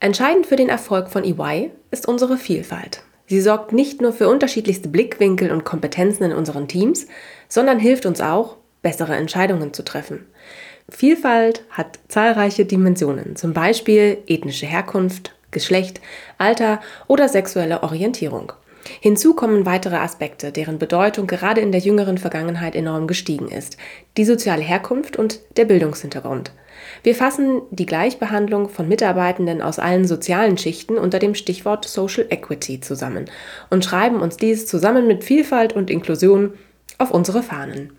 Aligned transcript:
Entscheidend 0.00 0.46
für 0.46 0.54
den 0.54 0.68
Erfolg 0.68 1.10
von 1.10 1.24
EY 1.24 1.72
ist 1.90 2.06
unsere 2.06 2.36
Vielfalt. 2.36 3.02
Sie 3.26 3.40
sorgt 3.40 3.72
nicht 3.72 4.00
nur 4.00 4.12
für 4.12 4.28
unterschiedlichste 4.28 4.88
Blickwinkel 4.88 5.50
und 5.50 5.64
Kompetenzen 5.64 6.22
in 6.22 6.32
unseren 6.32 6.68
Teams, 6.68 7.08
sondern 7.48 7.80
hilft 7.80 8.06
uns 8.06 8.20
auch, 8.20 8.56
bessere 8.80 9.16
Entscheidungen 9.16 9.74
zu 9.74 9.84
treffen. 9.84 10.24
Vielfalt 10.88 11.64
hat 11.70 11.98
zahlreiche 12.06 12.64
Dimensionen, 12.64 13.34
zum 13.34 13.52
Beispiel 13.52 14.18
ethnische 14.28 14.66
Herkunft, 14.66 15.34
Geschlecht, 15.50 16.00
Alter 16.38 16.80
oder 17.08 17.28
sexuelle 17.28 17.82
Orientierung. 17.82 18.52
Hinzu 19.00 19.34
kommen 19.34 19.66
weitere 19.66 19.96
Aspekte, 19.96 20.52
deren 20.52 20.78
Bedeutung 20.78 21.26
gerade 21.26 21.60
in 21.60 21.72
der 21.72 21.80
jüngeren 21.80 22.18
Vergangenheit 22.18 22.74
enorm 22.74 23.06
gestiegen 23.06 23.48
ist, 23.48 23.76
die 24.16 24.24
soziale 24.24 24.62
Herkunft 24.62 25.16
und 25.16 25.40
der 25.56 25.64
Bildungshintergrund. 25.64 26.52
Wir 27.02 27.14
fassen 27.14 27.62
die 27.70 27.86
Gleichbehandlung 27.86 28.68
von 28.68 28.88
Mitarbeitenden 28.88 29.62
aus 29.62 29.78
allen 29.78 30.06
sozialen 30.06 30.58
Schichten 30.58 30.96
unter 30.96 31.18
dem 31.18 31.34
Stichwort 31.34 31.86
Social 31.86 32.26
Equity 32.30 32.80
zusammen 32.80 33.26
und 33.70 33.84
schreiben 33.84 34.20
uns 34.20 34.36
dies 34.36 34.66
zusammen 34.66 35.06
mit 35.06 35.24
Vielfalt 35.24 35.72
und 35.72 35.90
Inklusion 35.90 36.52
auf 36.98 37.10
unsere 37.10 37.42
Fahnen. 37.42 37.92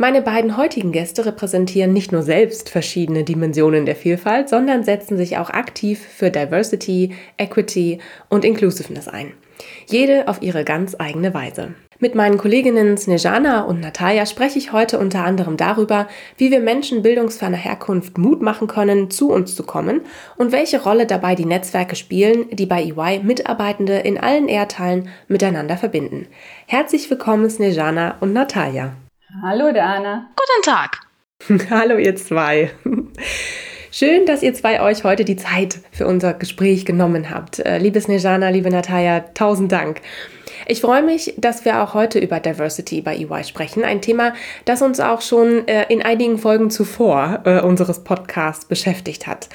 Meine 0.00 0.22
beiden 0.22 0.56
heutigen 0.56 0.92
Gäste 0.92 1.26
repräsentieren 1.26 1.92
nicht 1.92 2.12
nur 2.12 2.22
selbst 2.22 2.70
verschiedene 2.70 3.24
Dimensionen 3.24 3.84
der 3.84 3.96
Vielfalt, 3.96 4.48
sondern 4.48 4.84
setzen 4.84 5.16
sich 5.16 5.38
auch 5.38 5.50
aktiv 5.50 5.98
für 6.00 6.30
Diversity, 6.30 7.16
Equity 7.36 7.98
und 8.28 8.44
Inclusiveness 8.44 9.08
ein. 9.08 9.32
Jede 9.90 10.28
auf 10.28 10.42
ihre 10.42 10.64
ganz 10.64 10.94
eigene 10.98 11.32
Weise. 11.32 11.74
Mit 11.98 12.14
meinen 12.14 12.36
Kolleginnen 12.36 12.98
Snejana 12.98 13.62
und 13.62 13.80
Natalia 13.80 14.26
spreche 14.26 14.58
ich 14.58 14.70
heute 14.70 14.98
unter 14.98 15.24
anderem 15.24 15.56
darüber, 15.56 16.06
wie 16.36 16.50
wir 16.50 16.60
Menschen 16.60 17.02
bildungsferner 17.02 17.56
Herkunft 17.56 18.18
Mut 18.18 18.42
machen 18.42 18.68
können, 18.68 19.10
zu 19.10 19.32
uns 19.32 19.56
zu 19.56 19.62
kommen 19.62 20.02
und 20.36 20.52
welche 20.52 20.82
Rolle 20.82 21.06
dabei 21.06 21.34
die 21.34 21.46
Netzwerke 21.46 21.96
spielen, 21.96 22.50
die 22.50 22.66
bei 22.66 22.82
EY 22.82 23.20
Mitarbeitende 23.24 23.94
in 23.94 24.18
allen 24.18 24.46
Erdteilen 24.46 25.08
miteinander 25.26 25.78
verbinden. 25.78 26.28
Herzlich 26.66 27.08
willkommen 27.08 27.48
Snejana 27.48 28.16
und 28.20 28.34
Natalia. 28.34 28.92
Hallo 29.42 29.72
Dana. 29.72 30.28
Guten 30.36 30.62
Tag. 30.70 31.00
Hallo 31.70 31.96
ihr 31.96 32.14
zwei. 32.14 32.70
Schön, 33.90 34.26
dass 34.26 34.42
ihr 34.42 34.52
zwei 34.52 34.82
euch 34.82 35.02
heute 35.04 35.24
die 35.24 35.36
Zeit 35.36 35.78
für 35.92 36.06
unser 36.06 36.34
Gespräch 36.34 36.84
genommen 36.84 37.30
habt. 37.30 37.58
Äh, 37.60 37.78
liebe 37.78 38.00
Snejana, 38.00 38.50
liebe 38.50 38.70
Natalia, 38.70 39.20
tausend 39.32 39.72
Dank. 39.72 40.02
Ich 40.66 40.82
freue 40.82 41.02
mich, 41.02 41.34
dass 41.38 41.64
wir 41.64 41.82
auch 41.82 41.94
heute 41.94 42.18
über 42.18 42.38
Diversity 42.38 43.00
bei 43.00 43.16
EY 43.16 43.44
sprechen. 43.44 43.84
Ein 43.84 44.02
Thema, 44.02 44.34
das 44.66 44.82
uns 44.82 45.00
auch 45.00 45.22
schon 45.22 45.66
äh, 45.68 45.86
in 45.88 46.02
einigen 46.02 46.36
Folgen 46.36 46.70
zuvor 46.70 47.40
äh, 47.44 47.60
unseres 47.60 48.04
Podcasts 48.04 48.66
beschäftigt 48.66 49.26
hat. 49.26 49.48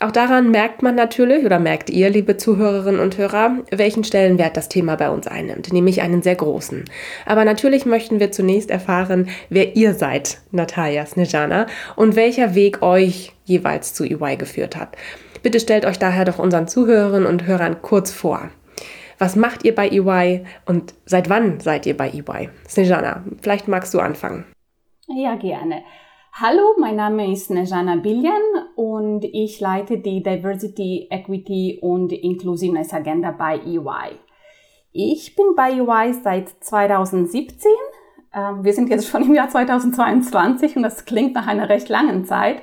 Auch 0.00 0.10
daran 0.10 0.50
merkt 0.50 0.82
man 0.82 0.96
natürlich 0.96 1.44
oder 1.44 1.60
merkt 1.60 1.88
ihr, 1.88 2.10
liebe 2.10 2.36
Zuhörerinnen 2.36 3.00
und 3.00 3.16
Hörer, 3.16 3.58
welchen 3.70 4.02
Stellenwert 4.02 4.56
das 4.56 4.68
Thema 4.68 4.96
bei 4.96 5.08
uns 5.08 5.28
einnimmt, 5.28 5.72
nämlich 5.72 6.02
einen 6.02 6.20
sehr 6.20 6.34
großen. 6.34 6.84
Aber 7.26 7.44
natürlich 7.44 7.86
möchten 7.86 8.18
wir 8.18 8.32
zunächst 8.32 8.70
erfahren, 8.70 9.28
wer 9.50 9.76
ihr 9.76 9.94
seid, 9.94 10.38
Natalia 10.50 11.06
Snejana, 11.06 11.66
und 11.94 12.16
welcher 12.16 12.56
Weg 12.56 12.82
euch 12.82 13.32
jeweils 13.44 13.94
zu 13.94 14.04
EY 14.04 14.36
geführt 14.36 14.76
hat. 14.76 14.96
Bitte 15.44 15.60
stellt 15.60 15.84
euch 15.84 15.98
daher 15.98 16.24
doch 16.24 16.38
unseren 16.40 16.66
Zuhörerinnen 16.66 17.26
und 17.26 17.46
Hörern 17.46 17.80
kurz 17.80 18.10
vor. 18.10 18.50
Was 19.18 19.36
macht 19.36 19.64
ihr 19.64 19.74
bei 19.76 19.88
EY 19.88 20.44
und 20.66 20.94
seit 21.06 21.30
wann 21.30 21.60
seid 21.60 21.86
ihr 21.86 21.96
bei 21.96 22.10
EY? 22.10 22.48
Snejana, 22.68 23.22
vielleicht 23.40 23.68
magst 23.68 23.94
du 23.94 24.00
anfangen. 24.00 24.44
Ja, 25.06 25.36
gerne. 25.36 25.82
Hallo, 26.40 26.74
mein 26.80 26.96
Name 26.96 27.32
ist 27.32 27.48
Nejana 27.50 27.94
Billian 27.94 28.42
und 28.74 29.22
ich 29.22 29.60
leite 29.60 29.98
die 29.98 30.20
Diversity, 30.20 31.06
Equity 31.08 31.78
und 31.80 32.12
Inclusiveness 32.12 32.92
Agenda 32.92 33.30
bei 33.30 33.54
EY. 33.58 34.18
Ich 34.90 35.36
bin 35.36 35.54
bei 35.54 35.70
EY 35.70 36.12
seit 36.24 36.48
2017. 36.58 37.70
Ähm, 38.34 38.64
wir 38.64 38.72
sind 38.72 38.90
jetzt 38.90 39.06
schon 39.06 39.22
im 39.22 39.34
Jahr 39.34 39.48
2022 39.48 40.74
und 40.74 40.82
das 40.82 41.04
klingt 41.04 41.36
nach 41.36 41.46
einer 41.46 41.68
recht 41.68 41.88
langen 41.88 42.24
Zeit. 42.24 42.62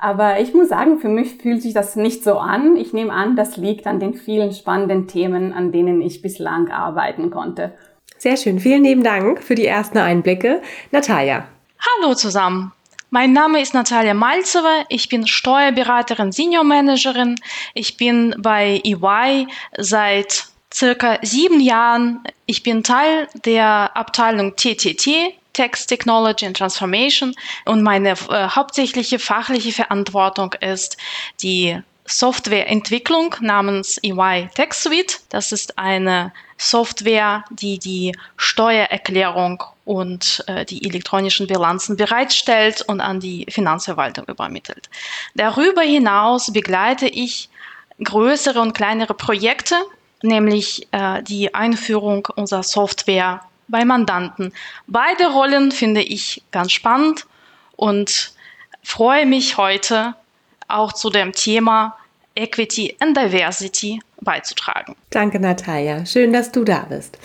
Aber 0.00 0.40
ich 0.40 0.52
muss 0.52 0.70
sagen, 0.70 0.98
für 0.98 1.08
mich 1.08 1.36
fühlt 1.36 1.62
sich 1.62 1.74
das 1.74 1.94
nicht 1.94 2.24
so 2.24 2.38
an. 2.38 2.76
Ich 2.76 2.92
nehme 2.92 3.12
an, 3.12 3.36
das 3.36 3.56
liegt 3.56 3.86
an 3.86 4.00
den 4.00 4.14
vielen 4.14 4.50
spannenden 4.50 5.06
Themen, 5.06 5.52
an 5.52 5.70
denen 5.70 6.02
ich 6.02 6.22
bislang 6.22 6.72
arbeiten 6.72 7.30
konnte. 7.30 7.72
Sehr 8.18 8.36
schön. 8.36 8.58
Vielen 8.58 8.82
lieben 8.82 9.04
Dank 9.04 9.44
für 9.44 9.54
die 9.54 9.66
ersten 9.66 9.98
Einblicke. 9.98 10.60
Natalia. 10.90 11.46
Hallo 11.78 12.16
zusammen. 12.16 12.72
Mein 13.14 13.34
Name 13.34 13.60
ist 13.60 13.74
Natalia 13.74 14.14
Malzewa. 14.14 14.86
Ich 14.88 15.10
bin 15.10 15.26
Steuerberaterin, 15.26 16.32
Senior 16.32 16.64
Managerin. 16.64 17.38
Ich 17.74 17.98
bin 17.98 18.34
bei 18.38 18.80
EY 18.84 19.48
seit 19.76 20.46
circa 20.72 21.18
sieben 21.20 21.60
Jahren. 21.60 22.24
Ich 22.46 22.62
bin 22.62 22.82
Teil 22.82 23.28
der 23.44 23.94
Abteilung 23.94 24.56
TTT, 24.56 25.34
Text 25.52 25.90
Technology 25.90 26.46
and 26.46 26.56
Transformation. 26.56 27.34
Und 27.66 27.82
meine 27.82 28.12
äh, 28.12 28.48
hauptsächliche 28.48 29.18
fachliche 29.18 29.72
Verantwortung 29.72 30.54
ist 30.62 30.96
die 31.42 31.78
Softwareentwicklung 32.06 33.34
namens 33.40 33.98
EY 34.02 34.48
Text 34.54 34.84
Suite. 34.84 35.20
Das 35.28 35.52
ist 35.52 35.78
eine 35.78 36.32
Software, 36.56 37.44
die 37.50 37.78
die 37.78 38.16
Steuererklärung 38.38 39.62
und 39.84 40.44
äh, 40.46 40.64
die 40.64 40.84
elektronischen 40.88 41.46
Bilanzen 41.46 41.96
bereitstellt 41.96 42.82
und 42.82 43.00
an 43.00 43.20
die 43.20 43.46
Finanzverwaltung 43.48 44.26
übermittelt. 44.26 44.88
Darüber 45.34 45.82
hinaus 45.82 46.52
begleite 46.52 47.06
ich 47.06 47.48
größere 48.02 48.60
und 48.60 48.74
kleinere 48.74 49.14
Projekte, 49.14 49.76
nämlich 50.22 50.88
äh, 50.92 51.22
die 51.22 51.54
Einführung 51.54 52.28
unserer 52.36 52.62
Software 52.62 53.42
bei 53.68 53.84
Mandanten. 53.84 54.52
Beide 54.86 55.28
Rollen 55.32 55.72
finde 55.72 56.02
ich 56.02 56.42
ganz 56.50 56.72
spannend 56.72 57.26
und 57.76 58.32
freue 58.82 59.26
mich 59.26 59.56
heute 59.56 60.14
auch 60.68 60.92
zu 60.92 61.10
dem 61.10 61.32
Thema 61.32 61.96
Equity 62.34 62.96
and 63.00 63.16
Diversity 63.16 64.00
beizutragen. 64.22 64.94
Danke, 65.10 65.40
Natalia. 65.40 66.06
Schön, 66.06 66.32
dass 66.32 66.52
du 66.52 66.64
da 66.64 66.86
bist. 66.88 67.18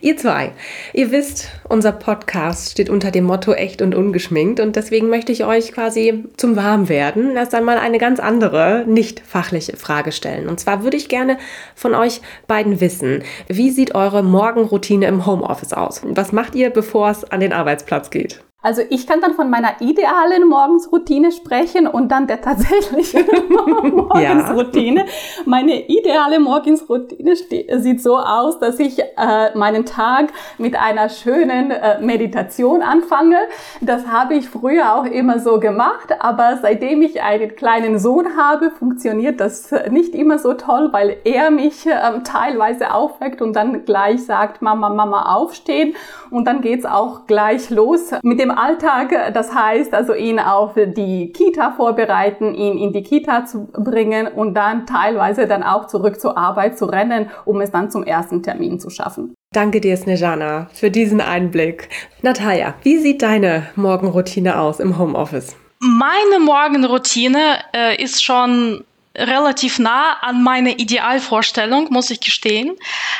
Ihr 0.00 0.16
zwei, 0.16 0.52
ihr 0.92 1.10
wisst, 1.10 1.48
unser 1.68 1.92
Podcast 1.92 2.72
steht 2.72 2.90
unter 2.90 3.10
dem 3.10 3.24
Motto 3.24 3.52
echt 3.52 3.82
und 3.82 3.94
ungeschminkt 3.94 4.58
und 4.58 4.74
deswegen 4.74 5.08
möchte 5.08 5.30
ich 5.30 5.44
euch 5.44 5.72
quasi 5.72 6.24
zum 6.36 6.56
Warmwerden 6.56 7.36
erst 7.36 7.54
einmal 7.54 7.78
eine 7.78 7.98
ganz 7.98 8.18
andere, 8.18 8.84
nicht 8.86 9.20
fachliche 9.20 9.76
Frage 9.76 10.10
stellen. 10.10 10.48
Und 10.48 10.58
zwar 10.58 10.82
würde 10.82 10.96
ich 10.96 11.08
gerne 11.08 11.38
von 11.74 11.94
euch 11.94 12.20
beiden 12.46 12.80
wissen, 12.80 13.22
wie 13.46 13.70
sieht 13.70 13.94
eure 13.94 14.22
Morgenroutine 14.22 15.06
im 15.06 15.26
Homeoffice 15.26 15.72
aus? 15.72 16.02
Was 16.04 16.32
macht 16.32 16.54
ihr, 16.54 16.70
bevor 16.70 17.10
es 17.10 17.24
an 17.24 17.40
den 17.40 17.52
Arbeitsplatz 17.52 18.10
geht? 18.10 18.42
Also 18.60 18.82
ich 18.90 19.06
kann 19.06 19.20
dann 19.20 19.34
von 19.34 19.50
meiner 19.50 19.80
idealen 19.80 20.48
Morgensroutine 20.48 21.30
sprechen 21.30 21.86
und 21.86 22.08
dann 22.08 22.26
der 22.26 22.40
tatsächlichen 22.40 23.24
Morgensroutine. 23.48 25.02
Ja. 25.02 25.42
Meine 25.44 25.86
ideale 25.86 26.40
Morgensroutine 26.40 27.36
sieht 27.36 28.02
so 28.02 28.18
aus, 28.18 28.58
dass 28.58 28.80
ich 28.80 28.98
äh, 28.98 29.56
meinen 29.56 29.84
Tag 29.84 30.32
mit 30.58 30.74
einer 30.74 31.08
schönen 31.08 31.70
äh, 31.70 32.00
Meditation 32.00 32.82
anfange. 32.82 33.36
Das 33.80 34.08
habe 34.08 34.34
ich 34.34 34.48
früher 34.48 34.96
auch 34.96 35.04
immer 35.04 35.38
so 35.38 35.60
gemacht, 35.60 36.16
aber 36.18 36.58
seitdem 36.60 37.02
ich 37.02 37.22
einen 37.22 37.54
kleinen 37.54 38.00
Sohn 38.00 38.36
habe, 38.36 38.72
funktioniert 38.72 39.38
das 39.38 39.70
nicht 39.88 40.16
immer 40.16 40.40
so 40.40 40.54
toll, 40.54 40.88
weil 40.90 41.18
er 41.22 41.52
mich 41.52 41.86
äh, 41.86 41.92
teilweise 42.24 42.92
aufweckt 42.92 43.40
und 43.40 43.52
dann 43.54 43.84
gleich 43.84 44.26
sagt, 44.26 44.62
Mama, 44.62 44.88
Mama, 44.88 45.36
aufstehen. 45.36 45.94
Und 46.30 46.46
dann 46.46 46.60
geht's 46.60 46.84
auch 46.84 47.26
gleich 47.26 47.70
los 47.70 48.10
mit 48.22 48.40
dem 48.40 48.47
dem 48.48 48.56
Alltag. 48.56 49.32
Das 49.34 49.54
heißt 49.54 49.94
also 49.94 50.14
ihn 50.14 50.38
auf 50.38 50.72
die 50.74 51.32
Kita 51.32 51.72
vorbereiten, 51.72 52.54
ihn 52.54 52.78
in 52.78 52.92
die 52.92 53.02
Kita 53.02 53.44
zu 53.44 53.68
bringen 53.72 54.26
und 54.26 54.54
dann 54.54 54.86
teilweise 54.86 55.46
dann 55.46 55.62
auch 55.62 55.86
zurück 55.86 56.20
zur 56.20 56.36
Arbeit 56.36 56.78
zu 56.78 56.86
rennen, 56.86 57.30
um 57.44 57.60
es 57.60 57.70
dann 57.70 57.90
zum 57.90 58.04
ersten 58.04 58.42
Termin 58.42 58.80
zu 58.80 58.90
schaffen. 58.90 59.34
Danke 59.52 59.80
dir, 59.80 59.96
Snejana, 59.96 60.68
für 60.72 60.90
diesen 60.90 61.20
Einblick. 61.20 61.88
Natalia, 62.22 62.74
wie 62.82 62.98
sieht 62.98 63.22
deine 63.22 63.66
Morgenroutine 63.76 64.58
aus 64.58 64.78
im 64.80 64.98
Homeoffice? 64.98 65.56
Meine 65.80 66.44
Morgenroutine 66.44 67.58
äh, 67.72 68.02
ist 68.02 68.22
schon 68.22 68.84
relativ 69.18 69.78
nah 69.78 70.18
an 70.20 70.42
meine 70.42 70.72
Idealvorstellung, 70.72 71.88
muss 71.90 72.10
ich 72.10 72.20
gestehen. 72.20 72.76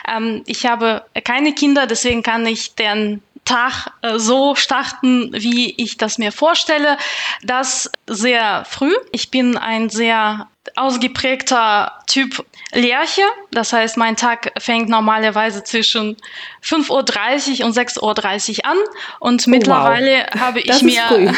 Ähm, 0.06 0.42
ich 0.46 0.66
habe 0.66 1.02
keine 1.24 1.52
Kinder, 1.52 1.86
deswegen 1.86 2.22
kann 2.22 2.46
ich 2.46 2.74
den 2.74 3.22
Tag 3.48 3.92
äh, 4.02 4.18
so 4.18 4.54
starten, 4.54 5.32
wie 5.32 5.74
ich 5.78 5.96
das 5.96 6.18
mir 6.18 6.32
vorstelle. 6.32 6.98
Das 7.42 7.90
sehr 8.06 8.64
früh. 8.66 8.94
Ich 9.10 9.30
bin 9.30 9.56
ein 9.56 9.88
sehr 9.88 10.48
ausgeprägter 10.76 11.92
Typ 12.06 12.44
Lerche. 12.72 13.22
Das 13.50 13.72
heißt, 13.72 13.96
mein 13.96 14.16
Tag 14.16 14.52
fängt 14.58 14.88
normalerweise 14.88 15.64
zwischen 15.64 16.16
5.30 16.62 17.60
Uhr 17.60 17.66
und 17.66 17.76
6.30 17.76 18.58
Uhr 18.58 18.66
an. 18.66 18.76
Und 19.20 19.44
oh, 19.46 19.50
mittlerweile 19.50 20.26
wow. 20.32 20.40
habe 20.40 20.60
ich 20.60 20.66
das 20.66 20.82
mir. 20.82 21.02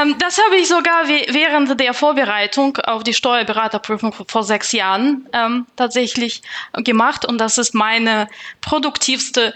ähm, 0.00 0.16
das 0.18 0.38
habe 0.38 0.56
ich 0.56 0.68
sogar 0.68 1.08
während 1.08 1.78
der 1.78 1.92
Vorbereitung 1.94 2.76
auf 2.78 3.02
die 3.02 3.14
Steuerberaterprüfung 3.14 4.14
vor 4.26 4.44
sechs 4.44 4.72
Jahren 4.72 5.28
ähm, 5.32 5.66
tatsächlich 5.76 6.42
gemacht. 6.72 7.26
Und 7.26 7.38
das 7.38 7.58
ist 7.58 7.74
meine 7.74 8.28
produktivste 8.60 9.54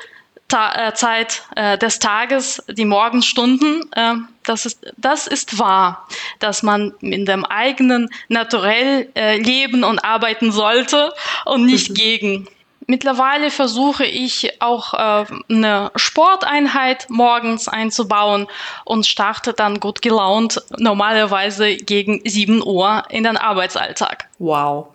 Ta 0.49 0.89
äh, 0.89 0.95
Zeit 0.95 1.45
äh, 1.57 1.79
des 1.79 1.99
Tages, 1.99 2.63
die 2.69 2.85
Morgenstunden. 2.85 3.91
Äh, 3.93 4.17
das, 4.45 4.67
ist, 4.67 4.93
das 4.97 5.27
ist 5.27 5.59
wahr, 5.59 6.07
dass 6.39 6.63
man 6.63 6.93
in 7.01 7.25
dem 7.25 7.45
eigenen 7.45 8.11
Naturell 8.29 9.09
äh, 9.15 9.39
leben 9.39 9.85
und 9.85 9.99
arbeiten 10.05 10.53
sollte 10.53 11.13
und 11.45 11.67
nicht 11.67 11.91
mhm. 11.91 11.95
gegen. 11.95 12.49
Mittlerweile 12.87 13.51
versuche 13.51 14.05
ich 14.05 14.61
auch 14.61 14.95
äh, 14.95 15.25
eine 15.49 15.91
Sporteinheit 15.95 17.07
morgens 17.09 17.69
einzubauen 17.69 18.49
und 18.85 19.07
starte 19.07 19.53
dann 19.53 19.79
gut 19.81 20.03
gelaunt 20.03 20.61
normalerweise 20.79 21.77
gegen 21.77 22.21
7 22.25 22.63
Uhr 22.63 23.05
in 23.09 23.25
den 23.25 23.37
Arbeitsalltag. 23.37 24.29
Wow. 24.39 24.89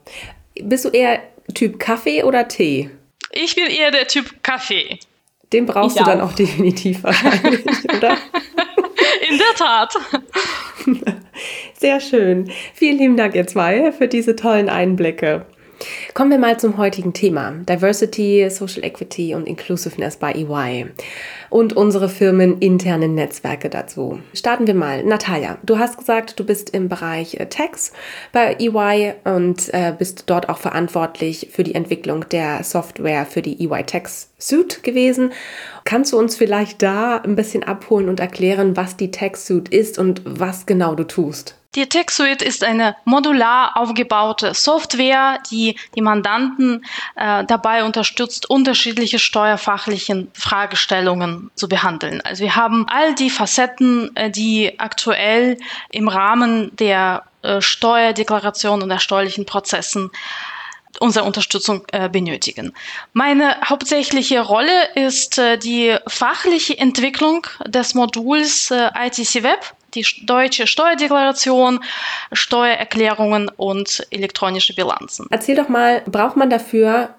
Bist 0.61 0.85
du 0.85 0.89
eher 0.89 1.21
Typ 1.53 1.79
Kaffee 1.79 2.23
oder 2.23 2.47
Tee? 2.47 2.89
Ich 3.31 3.55
bin 3.55 3.67
eher 3.67 3.91
der 3.91 4.07
Typ 4.07 4.43
Kaffee. 4.43 4.99
Den 5.53 5.65
brauchst 5.65 5.97
ich 5.97 6.03
du 6.03 6.09
dann 6.09 6.21
auch 6.21 6.33
definitiv 6.35 7.03
wahrscheinlich, 7.03 7.65
oder? 7.95 8.17
In 9.29 9.37
der 9.37 9.53
Tat. 9.55 9.93
Sehr 11.79 11.99
schön. 11.99 12.51
Vielen 12.73 12.97
lieben 12.97 13.17
Dank, 13.17 13.35
ihr 13.35 13.47
zwei, 13.47 13.91
für 13.91 14.07
diese 14.07 14.35
tollen 14.35 14.69
Einblicke. 14.69 15.45
Kommen 16.13 16.31
wir 16.31 16.39
mal 16.39 16.59
zum 16.59 16.77
heutigen 16.77 17.13
Thema. 17.13 17.51
Diversity, 17.51 18.49
Social 18.49 18.83
Equity 18.83 19.35
und 19.35 19.47
Inclusiveness 19.47 20.17
bei 20.17 20.33
EY 20.33 20.87
und 21.49 21.73
unsere 21.73 22.09
firmeninternen 22.09 23.13
Netzwerke 23.13 23.69
dazu. 23.69 24.19
Starten 24.33 24.67
wir 24.67 24.73
mal. 24.73 25.03
Natalia, 25.03 25.57
du 25.63 25.77
hast 25.77 25.97
gesagt, 25.97 26.39
du 26.39 26.45
bist 26.45 26.71
im 26.71 26.89
Bereich 26.89 27.35
äh, 27.39 27.45
Tax 27.47 27.93
bei 28.31 28.55
EY 28.59 29.13
und 29.23 29.73
äh, 29.73 29.93
bist 29.97 30.23
dort 30.27 30.49
auch 30.49 30.57
verantwortlich 30.57 31.49
für 31.51 31.63
die 31.63 31.75
Entwicklung 31.75 32.27
der 32.29 32.63
Software 32.63 33.25
für 33.25 33.41
die 33.41 33.63
EY 33.63 33.83
Tax 33.83 34.31
Suite 34.39 34.83
gewesen. 34.83 35.31
Kannst 35.83 36.13
du 36.13 36.19
uns 36.19 36.35
vielleicht 36.35 36.81
da 36.81 37.17
ein 37.17 37.35
bisschen 37.35 37.63
abholen 37.63 38.09
und 38.09 38.19
erklären, 38.19 38.75
was 38.75 38.97
die 38.97 39.11
Tax 39.11 39.45
Suite 39.45 39.69
ist 39.69 39.97
und 39.99 40.21
was 40.25 40.65
genau 40.65 40.95
du 40.95 41.03
tust? 41.03 41.56
Die 41.75 41.87
TechSuite 41.87 42.43
ist 42.43 42.63
eine 42.63 42.95
modular 43.05 43.77
aufgebaute 43.77 44.53
Software, 44.53 45.39
die 45.51 45.77
die 45.95 46.01
Mandanten 46.01 46.85
äh, 47.15 47.43
dabei 47.45 47.83
unterstützt, 47.83 48.49
unterschiedliche 48.49 49.19
steuerfachlichen 49.19 50.31
Fragestellungen 50.33 51.51
zu 51.55 51.67
behandeln. 51.67 52.21
Also 52.21 52.43
wir 52.43 52.55
haben 52.55 52.87
all 52.89 53.13
die 53.15 53.29
Facetten, 53.29 54.15
äh, 54.15 54.31
die 54.31 54.79
aktuell 54.79 55.57
im 55.89 56.07
Rahmen 56.07 56.75
der 56.77 57.23
äh, 57.43 57.61
Steuerdeklaration 57.61 58.81
und 58.81 58.89
der 58.89 58.99
steuerlichen 58.99 59.45
Prozessen 59.45 60.09
unsere 60.99 61.25
Unterstützung 61.25 61.85
äh, 61.91 62.09
benötigen. 62.09 62.73
Meine 63.13 63.57
hauptsächliche 63.63 64.41
Rolle 64.41 64.93
ist 64.95 65.37
äh, 65.37 65.57
die 65.57 65.95
fachliche 66.07 66.77
Entwicklung 66.77 67.45
des 67.65 67.93
Moduls 67.93 68.71
äh, 68.71 68.89
ITC 68.95 69.43
Web 69.43 69.75
die 69.93 70.05
deutsche 70.25 70.67
Steuerdeklaration, 70.67 71.79
Steuererklärungen 72.31 73.49
und 73.55 74.05
elektronische 74.11 74.73
Bilanzen. 74.73 75.27
Erzähl 75.29 75.55
doch 75.55 75.69
mal, 75.69 76.01
braucht 76.05 76.35
man 76.35 76.49
dafür 76.49 77.15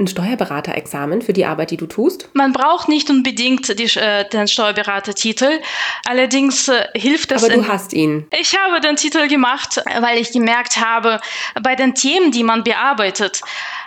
ein 0.00 0.06
Steuerberaterexamen 0.06 1.22
für 1.22 1.32
die 1.32 1.44
Arbeit, 1.44 1.72
die 1.72 1.76
du 1.76 1.86
tust? 1.86 2.28
Man 2.32 2.52
braucht 2.52 2.88
nicht 2.88 3.10
unbedingt 3.10 3.78
die, 3.80 3.98
äh, 3.98 4.28
den 4.28 4.46
Steuerberatertitel. 4.46 5.60
Allerdings 6.06 6.68
äh, 6.68 6.86
hilft 6.94 7.32
es. 7.32 7.42
Aber 7.42 7.52
du 7.52 7.66
hast 7.66 7.92
ihn. 7.92 8.26
Ich 8.38 8.56
habe 8.56 8.80
den 8.80 8.94
Titel 8.94 9.26
gemacht, 9.26 9.82
weil 10.00 10.18
ich 10.18 10.30
gemerkt 10.30 10.76
habe, 10.76 11.20
bei 11.62 11.74
den 11.74 11.96
Themen, 11.96 12.30
die 12.30 12.44
man 12.44 12.62
bearbeitet, 12.62 13.40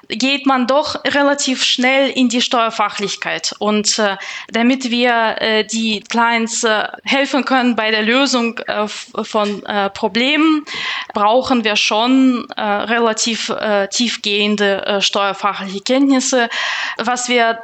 geht 0.07 0.45
man 0.45 0.67
doch 0.67 1.03
relativ 1.05 1.63
schnell 1.63 2.09
in 2.09 2.29
die 2.29 2.41
Steuerfachlichkeit. 2.41 3.53
Und 3.59 3.99
äh, 3.99 4.17
damit 4.51 4.89
wir 4.91 5.35
äh, 5.39 5.63
die 5.63 6.01
Clients 6.01 6.63
äh, 6.63 6.87
helfen 7.03 7.45
können 7.45 7.75
bei 7.75 7.91
der 7.91 8.01
Lösung 8.01 8.57
äh, 8.59 8.87
von 8.87 9.65
äh, 9.65 9.89
Problemen, 9.89 10.65
brauchen 11.13 11.63
wir 11.63 11.75
schon 11.75 12.47
äh, 12.55 12.61
relativ 12.61 13.49
äh, 13.49 13.87
tiefgehende 13.87 14.85
äh, 14.85 15.01
steuerfachliche 15.01 15.81
Kenntnisse. 15.81 16.49
Was 16.97 17.29
wir 17.29 17.59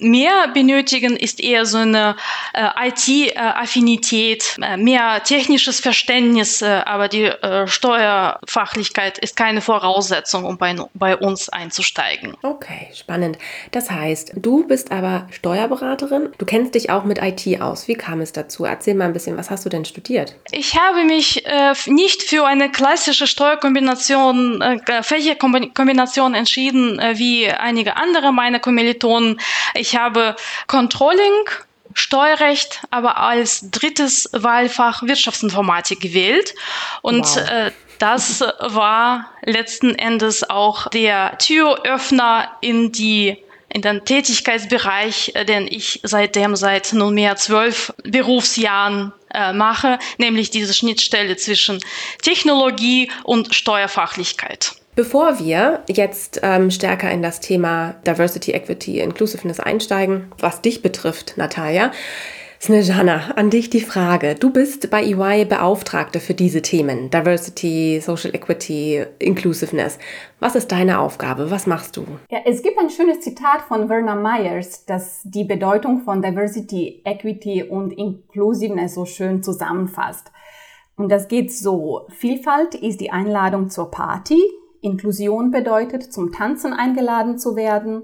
mehr 0.00 0.48
benötigen, 0.52 1.16
ist 1.16 1.40
eher 1.40 1.66
so 1.66 1.78
eine 1.78 2.16
äh, 2.54 2.88
IT-Affinität, 2.88 4.56
äh, 4.62 4.76
mehr 4.76 5.22
technisches 5.22 5.80
Verständnis, 5.80 6.62
äh, 6.62 6.82
aber 6.84 7.08
die 7.08 7.24
äh, 7.24 7.66
Steuerfachlichkeit 7.66 9.18
ist 9.18 9.36
keine 9.36 9.60
Voraussetzung, 9.60 10.44
um 10.44 10.58
bei, 10.58 10.76
bei 10.94 11.16
uns 11.16 11.48
einzusteigen. 11.48 12.36
Okay, 12.42 12.88
spannend. 12.94 13.38
Das 13.70 13.90
heißt, 13.90 14.32
du 14.36 14.66
bist 14.66 14.92
aber 14.92 15.26
Steuerberaterin, 15.30 16.30
du 16.38 16.46
kennst 16.46 16.74
dich 16.74 16.90
auch 16.90 17.04
mit 17.04 17.18
IT 17.22 17.60
aus. 17.60 17.88
Wie 17.88 17.94
kam 17.94 18.20
es 18.20 18.32
dazu? 18.32 18.64
Erzähl 18.64 18.94
mal 18.94 19.06
ein 19.06 19.12
bisschen, 19.12 19.36
was 19.36 19.50
hast 19.50 19.64
du 19.64 19.68
denn 19.68 19.84
studiert? 19.84 20.34
Ich 20.50 20.76
habe 20.78 21.04
mich 21.04 21.46
äh, 21.46 21.74
nicht 21.86 22.22
für 22.22 22.46
eine 22.46 22.70
klassische 22.70 23.26
Steuerkombination, 23.26 24.60
äh, 24.60 25.02
Fächerkombination 25.02 26.34
entschieden, 26.34 26.98
äh, 26.98 27.18
wie 27.18 27.48
einige 27.48 27.96
andere 27.96 28.32
meiner 28.32 28.58
Kommilitonen. 28.60 29.40
Ich 29.74 29.89
ich 29.90 29.96
habe 29.96 30.36
Controlling, 30.68 31.48
Steuerrecht, 31.94 32.82
aber 32.90 33.16
als 33.16 33.70
drittes 33.70 34.28
Wahlfach 34.32 35.02
Wirtschaftsinformatik 35.02 36.00
gewählt. 36.00 36.54
Und 37.02 37.26
wow. 37.26 37.50
äh, 37.50 37.72
das 37.98 38.40
war 38.60 39.28
letzten 39.42 39.96
Endes 39.96 40.48
auch 40.48 40.86
der 40.88 41.36
Türöffner 41.38 42.50
in 42.60 42.92
die 42.92 43.36
in 43.72 43.82
den 43.82 44.04
Tätigkeitsbereich, 44.04 45.32
äh, 45.34 45.44
den 45.44 45.66
ich 45.66 46.00
seitdem 46.02 46.56
seit 46.56 46.92
nunmehr 46.92 47.36
zwölf 47.36 47.92
Berufsjahren 48.02 49.12
äh, 49.32 49.52
mache, 49.52 49.98
nämlich 50.18 50.50
diese 50.50 50.74
Schnittstelle 50.74 51.36
zwischen 51.36 51.80
Technologie 52.22 53.10
und 53.22 53.54
Steuerfachlichkeit. 53.54 54.79
Bevor 55.00 55.38
wir 55.38 55.82
jetzt 55.88 56.40
ähm, 56.42 56.70
stärker 56.70 57.10
in 57.10 57.22
das 57.22 57.40
Thema 57.40 57.94
Diversity, 58.06 58.52
Equity, 58.52 59.00
Inclusiveness 59.00 59.58
einsteigen, 59.58 60.30
was 60.38 60.60
dich 60.60 60.82
betrifft, 60.82 61.38
Natalia, 61.38 61.90
Snejana, 62.60 63.30
an 63.34 63.48
dich 63.48 63.70
die 63.70 63.80
Frage. 63.80 64.34
Du 64.34 64.52
bist 64.52 64.90
bei 64.90 65.02
EY 65.02 65.46
Beauftragte 65.46 66.20
für 66.20 66.34
diese 66.34 66.60
Themen, 66.60 67.08
Diversity, 67.08 67.98
Social 68.02 68.34
Equity, 68.34 69.06
Inclusiveness. 69.18 69.98
Was 70.38 70.54
ist 70.54 70.70
deine 70.70 70.98
Aufgabe? 70.98 71.50
Was 71.50 71.66
machst 71.66 71.96
du? 71.96 72.04
Ja, 72.30 72.40
es 72.44 72.62
gibt 72.62 72.78
ein 72.78 72.90
schönes 72.90 73.20
Zitat 73.20 73.62
von 73.62 73.88
Werner 73.88 74.16
Myers, 74.16 74.84
das 74.84 75.22
die 75.24 75.44
Bedeutung 75.44 76.02
von 76.02 76.20
Diversity, 76.20 77.00
Equity 77.06 77.62
und 77.62 77.92
Inclusiveness 77.92 78.96
so 78.96 79.06
schön 79.06 79.42
zusammenfasst. 79.42 80.30
Und 80.96 81.08
das 81.08 81.26
geht 81.28 81.50
so. 81.50 82.06
Vielfalt 82.10 82.74
ist 82.74 83.00
die 83.00 83.10
Einladung 83.10 83.70
zur 83.70 83.90
Party, 83.90 84.38
Inklusion 84.82 85.50
bedeutet, 85.50 86.12
zum 86.12 86.32
Tanzen 86.32 86.72
eingeladen 86.72 87.38
zu 87.38 87.56
werden 87.56 88.02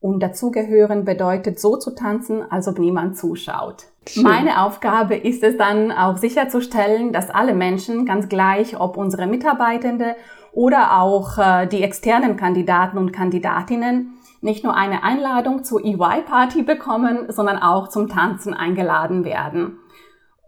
und 0.00 0.22
dazugehören 0.22 1.04
bedeutet, 1.04 1.60
so 1.60 1.76
zu 1.76 1.94
tanzen, 1.94 2.42
als 2.50 2.68
ob 2.68 2.78
niemand 2.78 3.16
zuschaut. 3.16 3.84
Schön. 4.08 4.22
Meine 4.22 4.62
Aufgabe 4.62 5.14
ist 5.14 5.42
es 5.42 5.56
dann 5.56 5.92
auch 5.92 6.16
sicherzustellen, 6.16 7.12
dass 7.12 7.30
alle 7.30 7.54
Menschen, 7.54 8.06
ganz 8.06 8.28
gleich 8.28 8.80
ob 8.80 8.96
unsere 8.96 9.26
Mitarbeitende 9.26 10.16
oder 10.52 11.00
auch 11.00 11.38
äh, 11.38 11.66
die 11.66 11.82
externen 11.82 12.36
Kandidaten 12.36 12.98
und 12.98 13.12
Kandidatinnen, 13.12 14.14
nicht 14.40 14.64
nur 14.64 14.74
eine 14.74 15.02
Einladung 15.04 15.64
zur 15.64 15.84
EY-Party 15.84 16.62
bekommen, 16.62 17.26
sondern 17.28 17.58
auch 17.58 17.88
zum 17.88 18.08
Tanzen 18.08 18.54
eingeladen 18.54 19.24
werden. 19.24 19.78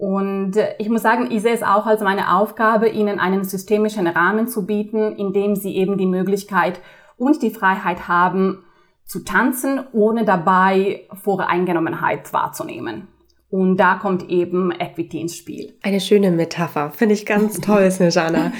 Und 0.02 0.56
äh, 0.56 0.74
ich 0.80 0.88
muss 0.88 1.02
sagen, 1.02 1.28
ich 1.30 1.42
sehe 1.42 1.54
es 1.54 1.62
auch 1.62 1.86
als 1.86 2.00
meine 2.00 2.34
Aufgabe, 2.34 2.88
Ihnen 2.88 3.20
einen 3.20 3.44
systemischen 3.44 4.08
Rahmen 4.08 4.48
zu 4.48 4.66
bieten, 4.66 5.14
in 5.14 5.32
dem 5.32 5.54
Sie 5.54 5.76
eben 5.76 5.96
die 5.96 6.06
Möglichkeit 6.06 6.80
und 7.16 7.40
die 7.40 7.50
Freiheit 7.50 8.08
haben, 8.08 8.64
zu 9.04 9.22
tanzen, 9.22 9.80
ohne 9.92 10.24
dabei 10.24 11.02
Voreingenommenheit 11.12 12.32
wahrzunehmen. 12.32 13.06
Und 13.52 13.76
da 13.76 13.96
kommt 13.96 14.30
eben 14.30 14.72
Equity 14.72 15.20
ins 15.20 15.36
Spiel. 15.36 15.74
Eine 15.82 16.00
schöne 16.00 16.30
Metapher, 16.30 16.90
finde 16.90 17.14
ich 17.14 17.26
ganz 17.26 17.60
toll, 17.60 17.90
Snejana. 17.90 18.50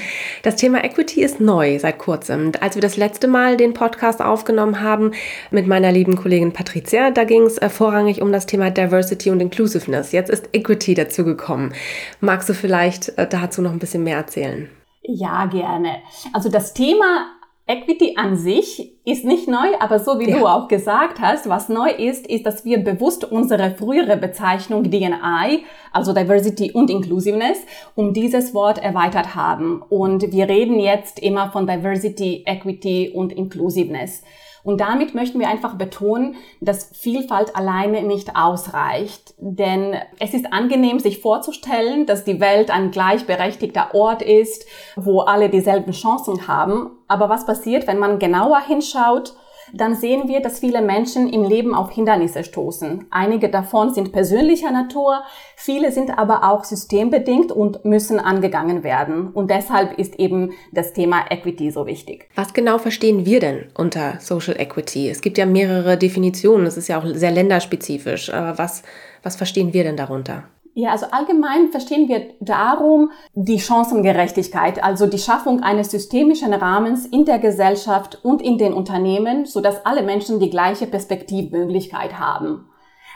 Das 0.43 0.55
Thema 0.55 0.83
Equity 0.83 1.23
ist 1.23 1.41
neu 1.41 1.79
seit 1.79 1.97
kurzem. 1.97 2.51
Als 2.61 2.75
wir 2.75 2.81
das 2.83 2.95
letzte 2.95 3.27
Mal 3.27 3.57
den 3.57 3.73
Podcast 3.73 4.21
aufgenommen 4.21 4.81
haben 4.81 5.13
mit 5.49 5.65
meiner 5.65 5.91
lieben 5.91 6.15
Kollegin 6.15 6.53
Patricia, 6.53 7.09
da 7.09 7.23
ging 7.23 7.41
es 7.41 7.57
äh, 7.57 7.69
vorrangig 7.69 8.21
um 8.21 8.31
das 8.31 8.45
Thema 8.45 8.69
Diversity 8.69 9.31
und 9.31 9.39
Inclusiveness. 9.39 10.11
Jetzt 10.11 10.29
ist 10.29 10.49
Equity 10.53 10.93
dazugekommen. 10.93 11.73
Magst 12.21 12.47
du 12.49 12.53
vielleicht 12.53 13.17
äh, 13.17 13.27
dazu 13.27 13.63
noch 13.63 13.71
ein 13.71 13.79
bisschen 13.79 14.03
mehr 14.03 14.17
erzählen? 14.17 14.69
Ja, 15.01 15.47
gerne. 15.47 16.03
Also 16.33 16.49
das 16.49 16.75
Thema 16.75 17.32
Equity 17.65 18.15
an 18.17 18.35
sich 18.35 18.91
ist 19.05 19.23
nicht 19.23 19.47
neu, 19.47 19.77
aber 19.79 19.97
so 19.99 20.19
wie 20.19 20.29
ja. 20.29 20.37
du 20.37 20.47
auch 20.47 20.67
gesagt 20.67 21.21
hast, 21.21 21.47
was 21.47 21.69
neu 21.69 21.89
ist, 21.91 22.27
ist, 22.27 22.45
dass 22.45 22.65
wir 22.65 22.83
bewusst 22.83 23.23
unsere 23.23 23.71
frühere 23.71 24.17
Bezeichnung 24.17 24.83
DNI, 24.83 25.63
also 25.93 26.13
Diversity 26.13 26.73
und 26.73 26.89
Inclusiveness, 26.89 27.59
um 27.95 28.13
dieses 28.13 28.53
Wort 28.53 28.79
erweitert 28.79 29.35
haben. 29.35 29.81
Und 29.81 30.33
wir 30.33 30.49
reden 30.49 30.77
jetzt 30.77 31.19
immer 31.19 31.51
von 31.51 31.65
Diversity, 31.65 32.43
Equity 32.45 33.11
und 33.15 33.31
Inclusiveness. 33.31 34.23
Und 34.63 34.79
damit 34.79 35.13
möchten 35.13 35.39
wir 35.39 35.49
einfach 35.49 35.75
betonen, 35.75 36.35
dass 36.61 36.89
Vielfalt 36.93 37.55
alleine 37.55 38.03
nicht 38.03 38.35
ausreicht. 38.35 39.33
Denn 39.37 39.95
es 40.19 40.33
ist 40.33 40.53
angenehm, 40.53 40.99
sich 40.99 41.19
vorzustellen, 41.19 42.05
dass 42.05 42.23
die 42.23 42.39
Welt 42.39 42.71
ein 42.71 42.91
gleichberechtigter 42.91 43.93
Ort 43.93 44.21
ist, 44.21 44.65
wo 44.95 45.21
alle 45.21 45.49
dieselben 45.49 45.91
Chancen 45.91 46.47
haben. 46.47 46.91
Aber 47.07 47.29
was 47.29 47.45
passiert, 47.45 47.87
wenn 47.87 47.99
man 47.99 48.19
genauer 48.19 48.61
hinschaut? 48.61 49.33
Dann 49.73 49.95
sehen 49.95 50.27
wir, 50.27 50.39
dass 50.39 50.59
viele 50.59 50.81
Menschen 50.81 51.27
im 51.27 51.43
Leben 51.43 51.73
auf 51.73 51.91
Hindernisse 51.91 52.43
stoßen. 52.43 53.07
Einige 53.09 53.49
davon 53.49 53.93
sind 53.93 54.11
persönlicher 54.11 54.71
Natur, 54.71 55.23
viele 55.55 55.91
sind 55.91 56.17
aber 56.17 56.43
auch 56.49 56.63
systembedingt 56.63 57.51
und 57.51 57.83
müssen 57.83 58.19
angegangen 58.19 58.83
werden. 58.83 59.29
Und 59.29 59.49
deshalb 59.49 59.97
ist 59.97 60.19
eben 60.19 60.51
das 60.71 60.93
Thema 60.93 61.25
Equity 61.29 61.71
so 61.71 61.87
wichtig. 61.87 62.29
Was 62.35 62.53
genau 62.53 62.77
verstehen 62.77 63.25
wir 63.25 63.39
denn 63.39 63.65
unter 63.75 64.19
Social 64.19 64.59
Equity? 64.59 65.09
Es 65.09 65.21
gibt 65.21 65.37
ja 65.37 65.45
mehrere 65.45 65.97
Definitionen, 65.97 66.67
es 66.67 66.77
ist 66.77 66.87
ja 66.87 66.99
auch 66.99 67.05
sehr 67.05 67.31
länderspezifisch. 67.31 68.31
Aber 68.31 68.57
was, 68.57 68.83
was 69.23 69.35
verstehen 69.35 69.73
wir 69.73 69.83
denn 69.83 69.97
darunter? 69.97 70.43
Ja, 70.75 70.91
also 70.91 71.05
allgemein 71.11 71.69
verstehen 71.69 72.07
wir 72.07 72.33
darum 72.39 73.11
die 73.35 73.59
Chancengerechtigkeit, 73.59 74.83
also 74.83 75.05
die 75.05 75.19
Schaffung 75.19 75.61
eines 75.61 75.91
systemischen 75.91 76.51
Rahmens 76.51 77.05
in 77.05 77.25
der 77.25 77.37
Gesellschaft 77.37 78.19
und 78.23 78.41
in 78.41 78.57
den 78.57 78.73
Unternehmen, 78.73 79.45
so 79.45 79.61
dass 79.61 79.85
alle 79.85 80.01
Menschen 80.01 80.39
die 80.39 80.49
gleiche 80.49 80.87
Perspektivmöglichkeit 80.87 82.19
haben. 82.19 82.65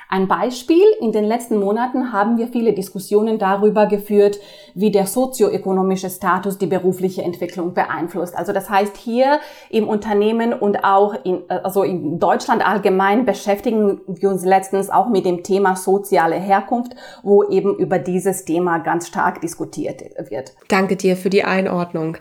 Ein 0.10 0.30
Beispiel, 0.30 0.84
in 1.02 1.12
den 1.12 1.26
letzten 1.26 1.58
Monaten 1.58 2.14
haben 2.14 2.38
wir 2.38 2.48
viele 2.48 2.72
Diskussionen 2.72 3.40
darüber 3.40 3.88
geführt, 3.88 4.40
wie 4.74 4.90
der 4.90 5.06
sozioökonomische 5.06 6.10
Status 6.10 6.58
die 6.58 6.68
berufliche 6.68 7.24
Entwicklung 7.24 7.74
beeinflusst. 7.74 8.38
Also 8.38 8.54
das 8.54 8.70
heißt, 8.70 8.96
hier 8.96 9.42
im 9.70 9.90
Unternehmen 9.90 10.54
und 10.54 10.86
auch 10.86 11.14
in, 11.26 11.42
also 11.50 11.84
in 11.84 12.20
Deutschland 12.20 12.66
allgemein 12.66 13.26
beschäftigen 13.26 14.00
wir 14.08 14.30
uns 14.30 14.46
letztens 14.46 14.90
auch 14.90 15.10
mit 15.10 15.26
dem 15.26 15.44
Thema 15.44 15.76
soziale 15.76 16.36
Herkunft, 16.36 16.96
wo 17.22 17.44
eben 17.44 17.76
über 17.76 18.00
dieses 18.00 18.46
Thema 18.46 18.78
ganz 18.78 19.08
stark 19.08 19.42
diskutiert 19.42 20.04
wird. 20.30 20.54
Danke 20.70 20.96
dir 20.96 21.18
für 21.18 21.30
die 21.30 21.44
Einordnung. 21.44 22.18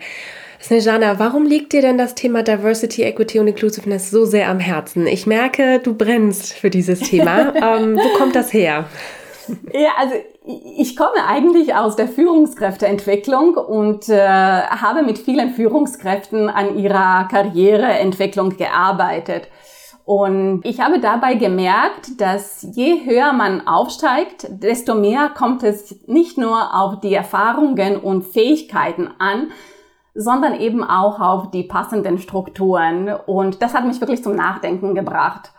Snejana, 0.67 1.21
warum 1.21 1.47
liegt 1.47 1.73
dir 1.73 1.81
denn 1.81 1.97
das 1.97 2.17
Thema 2.17 2.43
Diversity, 2.43 3.05
Equity 3.05 3.39
und 3.39 3.47
Inclusiveness 3.47 4.11
so 4.11 4.25
sehr 4.25 4.49
am 4.49 4.59
Herzen? 4.59 5.07
Ich 5.07 5.25
merke, 5.25 5.79
du 5.79 5.95
brennst 5.95 6.55
für 6.55 6.71
dieses 6.71 6.99
Thema. 6.99 7.55
ähm, 7.79 7.97
wo 7.97 8.19
kommt 8.19 8.35
das 8.35 8.53
her? 8.53 8.87
Ja, 9.73 9.91
also 9.97 10.15
ich 10.77 10.97
komme 10.97 11.25
eigentlich 11.25 11.73
aus 11.77 11.95
der 11.95 12.09
Führungskräfteentwicklung 12.09 13.55
und 13.55 14.09
äh, 14.09 14.19
habe 14.19 15.05
mit 15.05 15.19
vielen 15.19 15.51
Führungskräften 15.51 16.49
an 16.49 16.77
ihrer 16.77 17.29
Karriereentwicklung 17.31 18.57
gearbeitet. 18.57 19.47
Und 20.05 20.63
ich 20.65 20.81
habe 20.81 20.99
dabei 20.99 21.35
gemerkt, 21.35 22.21
dass 22.21 22.67
je 22.75 23.05
höher 23.05 23.33
man 23.33 23.69
aufsteigt, 23.69 24.49
desto 24.51 24.97
mehr 24.97 25.29
kommt 25.29 25.63
es 25.63 25.95
nicht 26.09 26.39
nur 26.39 26.75
auf 26.75 26.99
die 26.99 27.15
Erfahrungen 27.15 27.97
und 27.99 28.25
Fähigkeiten 28.25 29.09
an, 29.21 29.53
sondern 30.17 30.59
eben 30.59 30.83
auch 30.83 31.21
auf 31.21 31.51
die 31.51 31.63
passenden 31.63 32.19
Strukturen. 32.19 33.15
Und 33.27 33.63
das 33.63 33.75
hat 33.75 33.87
mich 33.87 34.01
wirklich 34.01 34.23
zum 34.23 34.35
Nachdenken 34.35 34.95
gebracht. 34.95 35.53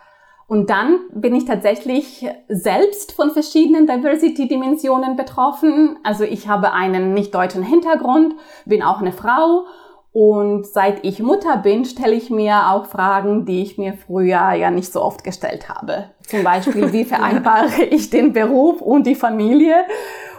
Und 0.46 0.70
dann 0.70 1.00
bin 1.12 1.34
ich 1.34 1.44
tatsächlich 1.44 2.26
selbst 2.48 3.12
von 3.12 3.30
verschiedenen 3.30 3.86
Diversity-Dimensionen 3.86 5.14
betroffen. 5.14 5.98
Also 6.02 6.24
ich 6.24 6.48
habe 6.48 6.72
einen 6.72 7.12
nicht 7.12 7.34
deutschen 7.34 7.62
Hintergrund, 7.62 8.34
bin 8.64 8.82
auch 8.82 9.00
eine 9.00 9.12
Frau 9.12 9.66
und 10.12 10.66
seit 10.66 11.04
ich 11.04 11.20
Mutter 11.22 11.58
bin, 11.58 11.84
stelle 11.84 12.14
ich 12.14 12.30
mir 12.30 12.70
auch 12.70 12.86
Fragen, 12.86 13.44
die 13.44 13.62
ich 13.62 13.76
mir 13.76 13.92
früher 13.92 14.52
ja 14.52 14.70
nicht 14.70 14.90
so 14.92 15.02
oft 15.02 15.22
gestellt 15.22 15.68
habe. 15.68 16.10
Zum 16.26 16.42
Beispiel, 16.42 16.92
wie 16.92 17.04
vereinbare 17.04 17.84
ich 17.90 18.10
den 18.10 18.32
Beruf 18.32 18.80
und 18.80 19.06
die 19.06 19.14
Familie? 19.14 19.76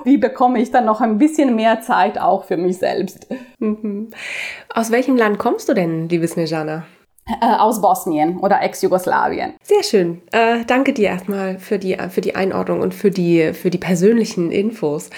Wie 0.03 0.17
bekomme 0.17 0.61
ich 0.61 0.71
dann 0.71 0.85
noch 0.85 1.01
ein 1.01 1.17
bisschen 1.17 1.55
mehr 1.55 1.81
Zeit 1.81 2.19
auch 2.19 2.45
für 2.45 2.57
mich 2.57 2.77
selbst? 2.77 3.27
Mhm. 3.59 4.09
Aus 4.73 4.91
welchem 4.91 5.17
Land 5.17 5.39
kommst 5.39 5.69
du 5.69 5.73
denn, 5.73 6.09
liebe 6.09 6.27
Snejana? 6.27 6.85
Äh, 7.41 7.45
aus 7.45 7.79
Bosnien 7.79 8.39
oder 8.39 8.61
Ex-Jugoslawien. 8.61 9.53
Sehr 9.61 9.83
schön. 9.83 10.21
Äh, 10.31 10.65
danke 10.65 10.93
dir 10.93 11.09
erstmal 11.09 11.59
für 11.59 11.77
die, 11.77 11.95
für 12.09 12.21
die 12.21 12.35
Einordnung 12.35 12.81
und 12.81 12.95
für 12.95 13.11
die, 13.11 13.53
für 13.53 13.69
die 13.69 13.77
persönlichen 13.77 14.51
Infos. 14.51 15.11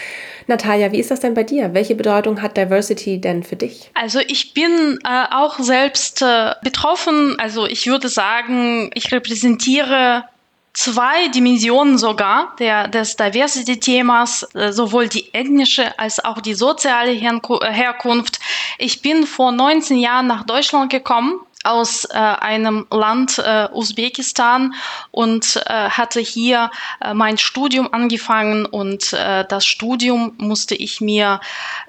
Natalia, 0.47 0.91
wie 0.91 0.99
ist 0.99 1.09
das 1.09 1.21
denn 1.21 1.35
bei 1.35 1.43
dir? 1.43 1.73
Welche 1.73 1.95
Bedeutung 1.95 2.41
hat 2.41 2.57
Diversity 2.57 3.21
denn 3.21 3.43
für 3.43 3.55
dich? 3.55 3.91
Also 3.93 4.19
ich 4.27 4.53
bin 4.53 4.99
äh, 5.05 5.23
auch 5.33 5.59
selbst 5.59 6.21
äh, 6.21 6.51
betroffen. 6.63 7.37
Also 7.39 7.65
ich 7.65 7.87
würde 7.87 8.09
sagen, 8.09 8.89
ich 8.93 9.13
repräsentiere 9.13 10.25
zwei 10.73 11.27
Dimensionen 11.29 11.97
sogar 11.97 12.55
der, 12.59 12.87
des 12.87 13.15
Diversity-Themas, 13.17 14.43
äh, 14.53 14.71
sowohl 14.71 15.07
die 15.07 15.33
ethnische 15.33 15.97
als 15.99 16.23
auch 16.23 16.41
die 16.41 16.53
soziale 16.53 17.11
Herkunft. 17.11 18.39
Ich 18.77 19.01
bin 19.01 19.25
vor 19.25 19.51
19 19.51 19.97
Jahren 19.97 20.27
nach 20.27 20.43
Deutschland 20.45 20.91
gekommen 20.91 21.39
aus 21.63 22.05
äh, 22.05 22.17
einem 22.17 22.87
Land 22.89 23.37
äh, 23.37 23.67
Usbekistan 23.71 24.73
und 25.11 25.61
äh, 25.65 25.89
hatte 25.89 26.19
hier 26.19 26.71
äh, 27.01 27.13
mein 27.13 27.37
Studium 27.37 27.93
angefangen 27.93 28.65
und 28.65 29.13
äh, 29.13 29.45
das 29.47 29.65
Studium 29.65 30.33
musste 30.37 30.75
ich 30.75 31.01
mir 31.01 31.39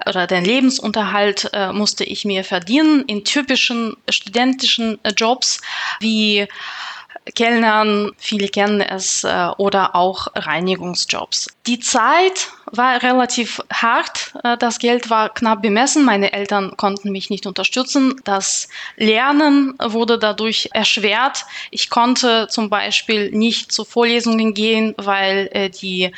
oder 0.05 0.27
den 0.27 0.45
Lebensunterhalt 0.45 1.49
äh, 1.53 1.71
musste 1.71 2.03
ich 2.03 2.25
mir 2.25 2.43
verdienen 2.43 3.03
in 3.07 3.23
typischen 3.25 3.97
studentischen 4.09 5.03
äh, 5.03 5.11
Jobs 5.11 5.59
wie 5.99 6.47
Kellnern, 7.35 8.11
viele 8.17 8.49
kennen 8.49 8.81
es, 8.81 9.23
äh, 9.23 9.47
oder 9.57 9.95
auch 9.95 10.27
Reinigungsjobs. 10.35 11.47
Die 11.67 11.79
Zeit 11.79 12.49
war 12.65 13.01
relativ 13.01 13.61
hart. 13.71 14.33
Äh, 14.43 14.57
das 14.57 14.79
Geld 14.79 15.09
war 15.09 15.29
knapp 15.29 15.61
bemessen. 15.61 16.03
Meine 16.03 16.33
Eltern 16.33 16.75
konnten 16.75 17.11
mich 17.11 17.29
nicht 17.29 17.45
unterstützen. 17.45 18.19
Das 18.25 18.67
Lernen 18.97 19.75
wurde 19.79 20.19
dadurch 20.19 20.69
erschwert. 20.73 21.45
Ich 21.71 21.89
konnte 21.89 22.47
zum 22.49 22.69
Beispiel 22.69 23.31
nicht 23.31 23.71
zu 23.71 23.85
Vorlesungen 23.85 24.53
gehen, 24.53 24.93
weil 24.97 25.49
äh, 25.53 25.69
die 25.69 26.11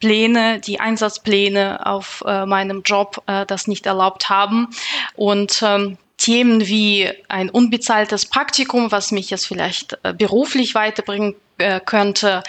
Pläne, 0.00 0.60
die 0.60 0.80
Einsatzpläne 0.80 1.84
auf 1.84 2.24
meinem 2.24 2.80
Job 2.80 3.22
das 3.26 3.66
nicht 3.66 3.84
erlaubt 3.84 4.30
haben. 4.30 4.68
Und 5.14 5.60
ähm, 5.62 5.98
Themen 6.20 6.66
wie 6.66 7.10
ein 7.28 7.48
unbezahltes 7.48 8.26
Praktikum, 8.26 8.92
was 8.92 9.10
mich 9.10 9.30
jetzt 9.30 9.46
vielleicht 9.46 9.98
äh, 10.02 10.12
beruflich 10.12 10.74
weiterbringen 10.74 11.34
äh, 11.56 11.80
könnte, 11.80 12.42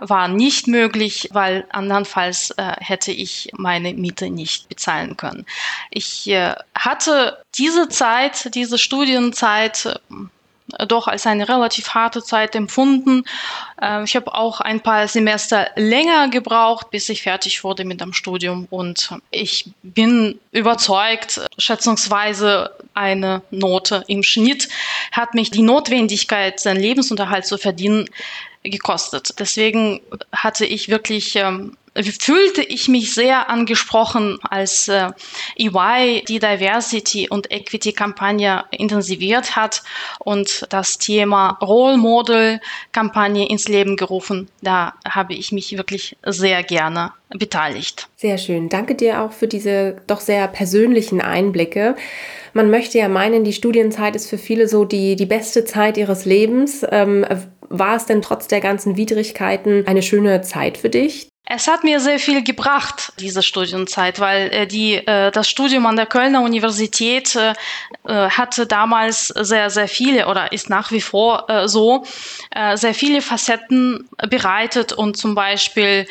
war 0.00 0.28
nicht 0.28 0.66
möglich, 0.66 1.28
weil 1.32 1.66
andernfalls 1.68 2.52
äh, 2.52 2.72
hätte 2.78 3.12
ich 3.12 3.50
meine 3.52 3.92
Miete 3.92 4.30
nicht 4.30 4.70
bezahlen 4.70 5.16
können. 5.16 5.44
Ich 5.90 6.34
hatte 6.74 7.38
diese 7.54 7.88
Zeit, 7.88 8.54
diese 8.54 8.78
Studienzeit 8.78 10.00
doch 10.86 11.08
als 11.08 11.26
eine 11.26 11.48
relativ 11.48 11.90
harte 11.90 12.22
Zeit 12.22 12.54
empfunden. 12.54 13.24
Ähm, 13.80 14.04
ich 14.04 14.16
habe 14.16 14.34
auch 14.34 14.60
ein 14.60 14.80
paar 14.80 15.08
Semester 15.08 15.68
länger 15.76 16.28
gebraucht, 16.28 16.90
bis 16.90 17.08
ich 17.08 17.22
fertig 17.22 17.64
wurde 17.64 17.84
mit 17.84 18.00
dem 18.00 18.12
Studium 18.12 18.66
und 18.70 19.10
ich 19.30 19.70
bin 19.82 20.38
überzeugt, 20.52 21.40
schätzungsweise 21.56 22.70
eine 22.94 23.42
Note 23.50 24.04
im 24.08 24.22
Schnitt 24.22 24.68
hat 25.12 25.34
mich 25.34 25.50
die 25.50 25.62
Notwendigkeit, 25.62 26.60
seinen 26.60 26.80
Lebensunterhalt 26.80 27.46
zu 27.46 27.58
verdienen, 27.58 28.08
gekostet. 28.64 29.34
Deswegen 29.38 30.00
hatte 30.32 30.66
ich 30.66 30.88
wirklich 30.88 31.36
ähm, 31.36 31.76
fühlte 32.02 32.62
ich 32.62 32.88
mich 32.88 33.14
sehr 33.14 33.50
angesprochen, 33.50 34.38
als 34.42 34.88
äh, 34.88 35.10
EY 35.56 36.24
die 36.26 36.38
Diversity 36.38 37.28
und 37.28 37.50
Equity 37.50 37.92
Kampagne 37.92 38.64
intensiviert 38.70 39.56
hat 39.56 39.82
und 40.18 40.66
das 40.70 40.98
Thema 40.98 41.58
Role 41.60 41.96
Model 41.96 42.60
Kampagne 42.92 43.48
ins 43.48 43.68
Leben 43.68 43.96
gerufen. 43.96 44.48
Da 44.62 44.94
habe 45.08 45.34
ich 45.34 45.52
mich 45.52 45.76
wirklich 45.76 46.16
sehr 46.24 46.62
gerne 46.62 47.12
beteiligt. 47.30 48.08
Sehr 48.16 48.38
schön. 48.38 48.68
Danke 48.68 48.94
dir 48.94 49.20
auch 49.22 49.32
für 49.32 49.48
diese 49.48 49.96
doch 50.06 50.20
sehr 50.20 50.48
persönlichen 50.48 51.20
Einblicke. 51.20 51.96
Man 52.54 52.70
möchte 52.70 52.98
ja 52.98 53.08
meinen, 53.08 53.44
die 53.44 53.52
Studienzeit 53.52 54.16
ist 54.16 54.28
für 54.28 54.38
viele 54.38 54.68
so 54.68 54.84
die, 54.84 55.16
die 55.16 55.26
beste 55.26 55.64
Zeit 55.64 55.98
ihres 55.98 56.24
Lebens. 56.24 56.84
Ähm, 56.90 57.26
war 57.68 57.96
es 57.96 58.06
denn 58.06 58.22
trotz 58.22 58.48
der 58.48 58.60
ganzen 58.60 58.96
Widrigkeiten 58.96 59.86
eine 59.86 60.02
schöne 60.02 60.40
Zeit 60.40 60.78
für 60.78 60.88
dich? 60.88 61.28
Es 61.50 61.66
hat 61.66 61.82
mir 61.82 61.98
sehr 61.98 62.18
viel 62.18 62.44
gebracht, 62.44 63.14
diese 63.18 63.42
Studienzeit, 63.42 64.20
weil 64.20 64.52
äh, 64.52 64.66
die, 64.66 64.96
äh, 64.96 65.30
das 65.30 65.48
Studium 65.48 65.86
an 65.86 65.96
der 65.96 66.04
Kölner 66.04 66.42
Universität 66.42 67.34
äh, 67.36 67.54
hatte 68.04 68.66
damals 68.66 69.28
sehr, 69.28 69.70
sehr 69.70 69.88
viele 69.88 70.28
oder 70.28 70.52
ist 70.52 70.68
nach 70.68 70.92
wie 70.92 71.00
vor 71.00 71.46
so, 71.66 72.04
sehr 72.74 72.94
viele 72.94 73.20
Facetten 73.20 74.08
bereitet 74.28 74.92
und 74.92 75.16
zum 75.16 75.34
Beispiel 75.34 76.06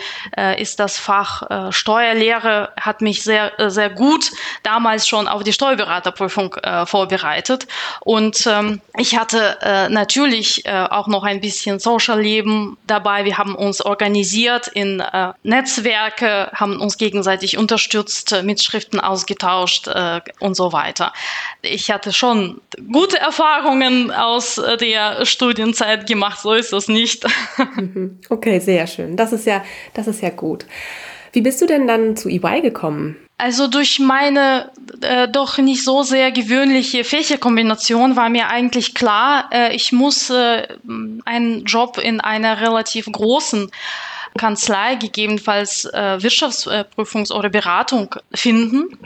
ist 0.57 0.79
das 0.79 0.97
Fach 0.97 1.71
Steuerlehre 1.71 2.71
hat 2.79 3.01
mich 3.01 3.23
sehr, 3.23 3.51
sehr 3.67 3.89
gut 3.89 4.31
damals 4.63 5.07
schon 5.07 5.27
auf 5.27 5.43
die 5.43 5.53
Steuerberaterprüfung 5.53 6.55
vorbereitet 6.85 7.67
und 8.01 8.45
ähm, 8.47 8.81
ich 8.97 9.17
hatte 9.17 9.87
natürlich 9.89 10.67
auch 10.69 11.07
noch 11.07 11.23
ein 11.23 11.41
bisschen 11.41 11.79
Social 11.79 12.21
Leben 12.21 12.77
dabei. 12.85 13.25
Wir 13.25 13.37
haben 13.37 13.55
uns 13.55 13.81
organisiert 13.81 14.67
in 14.67 15.03
Netzwerke, 15.43 16.49
haben 16.53 16.79
uns 16.79 16.97
gegenseitig 16.97 17.57
unterstützt, 17.57 18.35
Mitschriften 18.43 18.99
ausgetauscht 18.99 19.87
äh, 19.87 20.21
und 20.39 20.55
so 20.55 20.73
weiter. 20.73 21.13
Ich 21.61 21.91
hatte 21.91 22.13
schon 22.13 22.61
gute 22.91 23.17
Erfahrungen 23.19 24.11
aus 24.11 24.57
äh, 24.57 24.77
der 24.77 25.25
Studienzeit 25.25 26.07
gemacht, 26.07 26.39
so 26.39 26.53
ist 26.53 26.73
es 26.73 26.87
nicht. 26.87 27.25
Mhm. 27.75 28.19
Okay, 28.29 28.59
sehr 28.59 28.87
schön. 28.87 29.17
Das 29.17 29.33
ist 29.33 29.45
ja, 29.45 29.63
das 29.93 30.07
ist 30.07 30.21
ja 30.21 30.29
gut. 30.29 30.65
Wie 31.33 31.41
bist 31.41 31.61
du 31.61 31.65
denn 31.65 31.87
dann 31.87 32.15
zu 32.15 32.29
EY 32.29 32.61
gekommen? 32.61 33.17
Also 33.37 33.67
durch 33.67 33.99
meine 33.99 34.71
äh, 35.01 35.27
doch 35.27 35.59
nicht 35.59 35.83
so 35.83 36.01
sehr 36.01 36.31
gewöhnliche 36.31 37.03
Fächerkombination 37.03 38.15
war 38.15 38.29
mir 38.29 38.47
eigentlich 38.47 38.95
klar, 38.95 39.49
äh, 39.51 39.75
ich 39.75 39.91
muss 39.91 40.31
äh, 40.31 40.67
einen 41.25 41.65
Job 41.65 41.99
in 41.99 42.19
einer 42.19 42.61
relativ 42.61 43.05
großen 43.05 43.69
Kanzlei, 44.37 44.95
gegebenenfalls 44.95 45.85
äh, 45.85 46.17
Wirtschaftsprüfungs- 46.19 47.31
oder 47.31 47.49
Beratung 47.49 48.15
finden. 48.33 48.97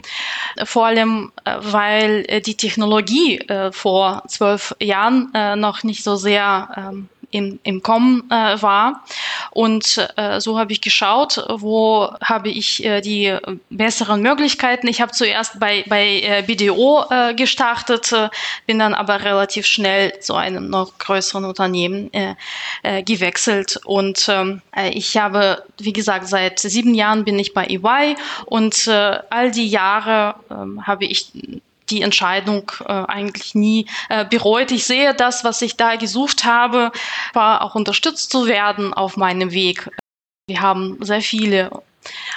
Vor 0.64 0.86
allem, 0.86 1.32
äh, 1.44 1.56
weil 1.60 2.24
äh, 2.28 2.40
die 2.40 2.56
Technologie 2.56 3.38
äh, 3.38 3.72
vor 3.72 4.22
zwölf 4.28 4.74
Jahren 4.80 5.30
noch 5.56 5.82
nicht 5.82 6.04
so 6.04 6.16
sehr 6.16 6.68
ähm, 6.76 7.08
im, 7.32 7.58
im 7.64 7.82
Kommen 7.82 8.30
äh, 8.30 8.62
war. 8.62 9.04
Und 9.50 9.98
äh, 10.16 10.40
so 10.40 10.58
habe 10.58 10.72
ich 10.72 10.80
geschaut, 10.80 11.44
wo 11.48 12.12
habe 12.22 12.48
ich 12.48 12.84
äh, 12.84 13.00
die 13.00 13.36
besseren 13.70 14.22
Möglichkeiten. 14.22 14.86
Ich 14.86 15.00
habe 15.00 15.10
zuerst 15.12 15.58
bei, 15.58 15.84
bei 15.88 16.20
äh, 16.20 16.44
BDO 16.46 17.04
äh, 17.10 17.34
gestartet, 17.34 18.12
äh, 18.12 18.28
bin 18.66 18.78
dann 18.78 18.94
aber 18.94 19.24
relativ 19.24 19.66
schnell 19.66 20.20
zu 20.20 20.34
einem 20.34 20.70
noch 20.70 20.98
größeren 20.98 21.44
Unternehmen 21.44 22.10
gewechselt. 23.04 23.80
Und 23.84 24.26
ähm, 24.28 24.62
äh, 24.76 24.90
ich 24.90 25.16
habe, 25.16 25.64
wie 25.78 25.92
gesagt, 25.92 26.28
seit 26.28 26.58
sieben 26.58 26.94
Jahren 26.94 27.24
bin 27.24 27.38
ich 27.38 27.54
bei 27.54 27.66
EY 27.66 28.16
und 28.46 28.88
all 28.88 29.50
die 29.50 29.68
Jahre 29.68 30.34
äh, 30.50 30.82
habe 30.82 31.04
ich 31.06 31.32
die 31.90 32.02
Entscheidung 32.02 32.70
äh, 32.86 32.92
eigentlich 32.92 33.54
nie 33.54 33.86
äh, 34.08 34.24
bereut. 34.24 34.70
Ich 34.70 34.84
sehe 34.84 35.14
das, 35.14 35.44
was 35.44 35.62
ich 35.62 35.76
da 35.76 35.96
gesucht 35.96 36.44
habe, 36.44 36.92
war 37.32 37.62
auch 37.62 37.74
unterstützt 37.74 38.30
zu 38.30 38.46
werden 38.46 38.94
auf 38.94 39.16
meinem 39.16 39.52
Weg. 39.52 39.90
Wir 40.46 40.60
haben 40.60 40.98
sehr 41.00 41.22
viele 41.22 41.70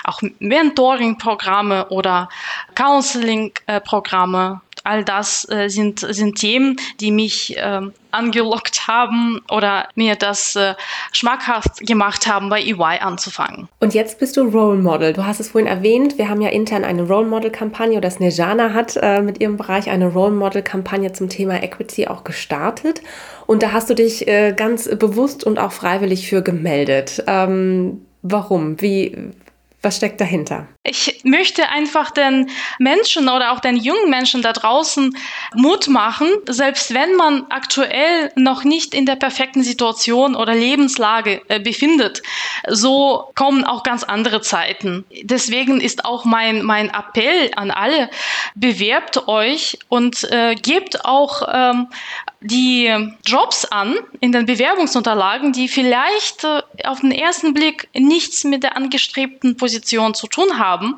auch 0.04 0.22
Mentoring-Programme 0.40 1.88
oder 1.90 2.30
Counseling-Programme 2.76 4.62
all 4.86 5.04
das 5.04 5.48
äh, 5.50 5.68
sind, 5.70 6.00
sind 6.00 6.38
Themen, 6.38 6.78
die 7.00 7.12
mich 7.12 7.58
äh, 7.58 7.82
angelockt 8.12 8.88
haben 8.88 9.42
oder 9.52 9.90
mir 9.96 10.16
das 10.16 10.56
äh, 10.56 10.74
schmackhaft 11.12 11.86
gemacht 11.86 12.28
haben, 12.28 12.50
bei 12.50 12.62
EY 12.62 13.00
anzufangen. 13.02 13.68
Und 13.80 13.94
jetzt 13.94 14.20
bist 14.20 14.38
du 14.38 14.44
Role 14.44 14.78
Model. 14.78 15.14
Du 15.14 15.26
hast 15.26 15.40
es 15.40 15.50
vorhin 15.50 15.68
erwähnt, 15.68 16.18
wir 16.18 16.30
haben 16.30 16.42
ja 16.42 16.50
intern 16.50 16.84
eine 16.84 17.04
Role 17.04 17.28
Model-Kampagne 17.28 17.98
oder 17.98 18.10
Snejana 18.10 18.74
hat 18.74 18.98
äh, 19.02 19.22
mit 19.22 19.42
ihrem 19.42 19.58
Bereich 19.58 19.90
eine 19.90 20.08
Role 20.08 20.34
Model-Kampagne 20.34 21.12
zum 21.14 21.30
Thema 21.30 21.62
Equity 21.62 22.08
auch 22.08 22.24
gestartet. 22.24 23.02
Und 23.46 23.62
da 23.62 23.74
hast 23.74 23.90
du 23.90 23.94
dich 23.94 24.28
äh, 24.28 24.54
ganz 24.56 24.90
bewusst 24.98 25.44
und 25.44 25.60
auch 25.60 25.72
freiwillig 25.72 26.28
für 26.28 26.42
gemeldet. 26.42 27.24
Ähm, 27.28 28.06
warum? 28.22 28.82
Wie, 28.82 29.32
was 29.86 29.98
steckt 29.98 30.20
dahinter? 30.20 30.68
Ich 30.84 31.22
möchte 31.24 31.70
einfach 31.70 32.12
den 32.12 32.50
Menschen 32.80 33.30
oder 33.30 33.54
auch 33.54 33.60
den 33.60 33.78
jungen 33.78 34.10
Menschen 34.10 34.42
da 34.42 34.52
draußen 34.52 35.16
Mut 35.54 35.88
machen, 35.88 36.28
selbst 36.48 36.94
wenn 36.94 37.16
man 37.16 37.46
aktuell 37.50 38.32
noch 38.36 38.64
nicht 38.64 38.94
in 38.94 39.06
der 39.06 39.16
perfekten 39.16 39.64
Situation 39.64 40.36
oder 40.36 40.54
Lebenslage 40.54 41.42
äh, 41.48 41.60
befindet. 41.60 42.22
So 42.68 43.32
kommen 43.36 43.64
auch 43.64 43.84
ganz 43.84 44.04
andere 44.04 44.42
Zeiten. 44.42 45.06
Deswegen 45.24 45.80
ist 45.80 46.04
auch 46.04 46.26
mein, 46.26 46.64
mein 46.64 46.90
Appell 46.90 47.52
an 47.56 47.72
alle, 47.72 48.10
bewerbt 48.56 49.28
euch 49.28 49.80
und 49.88 50.24
äh, 50.32 50.56
gebt 50.56 51.06
auch 51.06 51.44
ähm, 51.52 51.88
die 52.46 52.94
Jobs 53.26 53.66
an 53.66 53.96
in 54.20 54.32
den 54.32 54.46
Bewerbungsunterlagen, 54.46 55.52
die 55.52 55.68
vielleicht 55.68 56.44
äh, 56.44 56.62
auf 56.84 57.02
den 57.02 57.12
ersten 57.12 57.54
Blick 57.54 57.90
nichts 57.94 58.44
mit 58.44 58.64
der 58.64 58.78
angestrebten 58.78 59.58
Position 59.58 60.14
zu 60.14 60.28
tun 60.28 60.60
haben, 60.60 60.96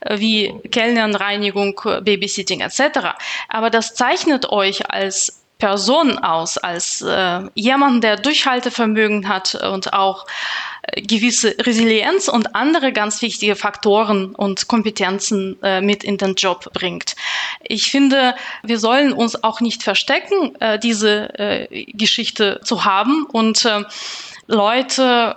äh, 0.00 0.18
wie 0.18 0.54
Kellnern, 0.70 1.14
Reinigung, 1.14 1.80
Babysitting 2.02 2.60
etc. 2.60 3.14
Aber 3.48 3.70
das 3.70 3.94
zeichnet 3.94 4.50
euch 4.50 4.90
als 4.90 5.44
Person 5.58 6.18
aus, 6.18 6.56
als 6.56 7.02
äh, 7.02 7.40
jemand, 7.54 8.04
der 8.04 8.16
Durchhaltevermögen 8.16 9.28
hat 9.28 9.56
und 9.56 9.92
auch 9.92 10.24
gewisse 10.96 11.54
Resilienz 11.58 12.28
und 12.28 12.54
andere 12.54 12.92
ganz 12.92 13.22
wichtige 13.22 13.56
Faktoren 13.56 14.34
und 14.34 14.68
Kompetenzen 14.68 15.56
äh, 15.62 15.80
mit 15.80 16.04
in 16.04 16.16
den 16.16 16.34
Job 16.34 16.72
bringt. 16.72 17.14
Ich 17.62 17.90
finde, 17.90 18.34
wir 18.62 18.78
sollen 18.78 19.12
uns 19.12 19.42
auch 19.42 19.60
nicht 19.60 19.82
verstecken, 19.82 20.54
äh, 20.60 20.78
diese 20.78 21.38
äh, 21.38 21.84
Geschichte 21.92 22.60
zu 22.62 22.84
haben 22.84 23.26
und 23.32 23.64
äh, 23.64 23.84
Leute 24.46 25.36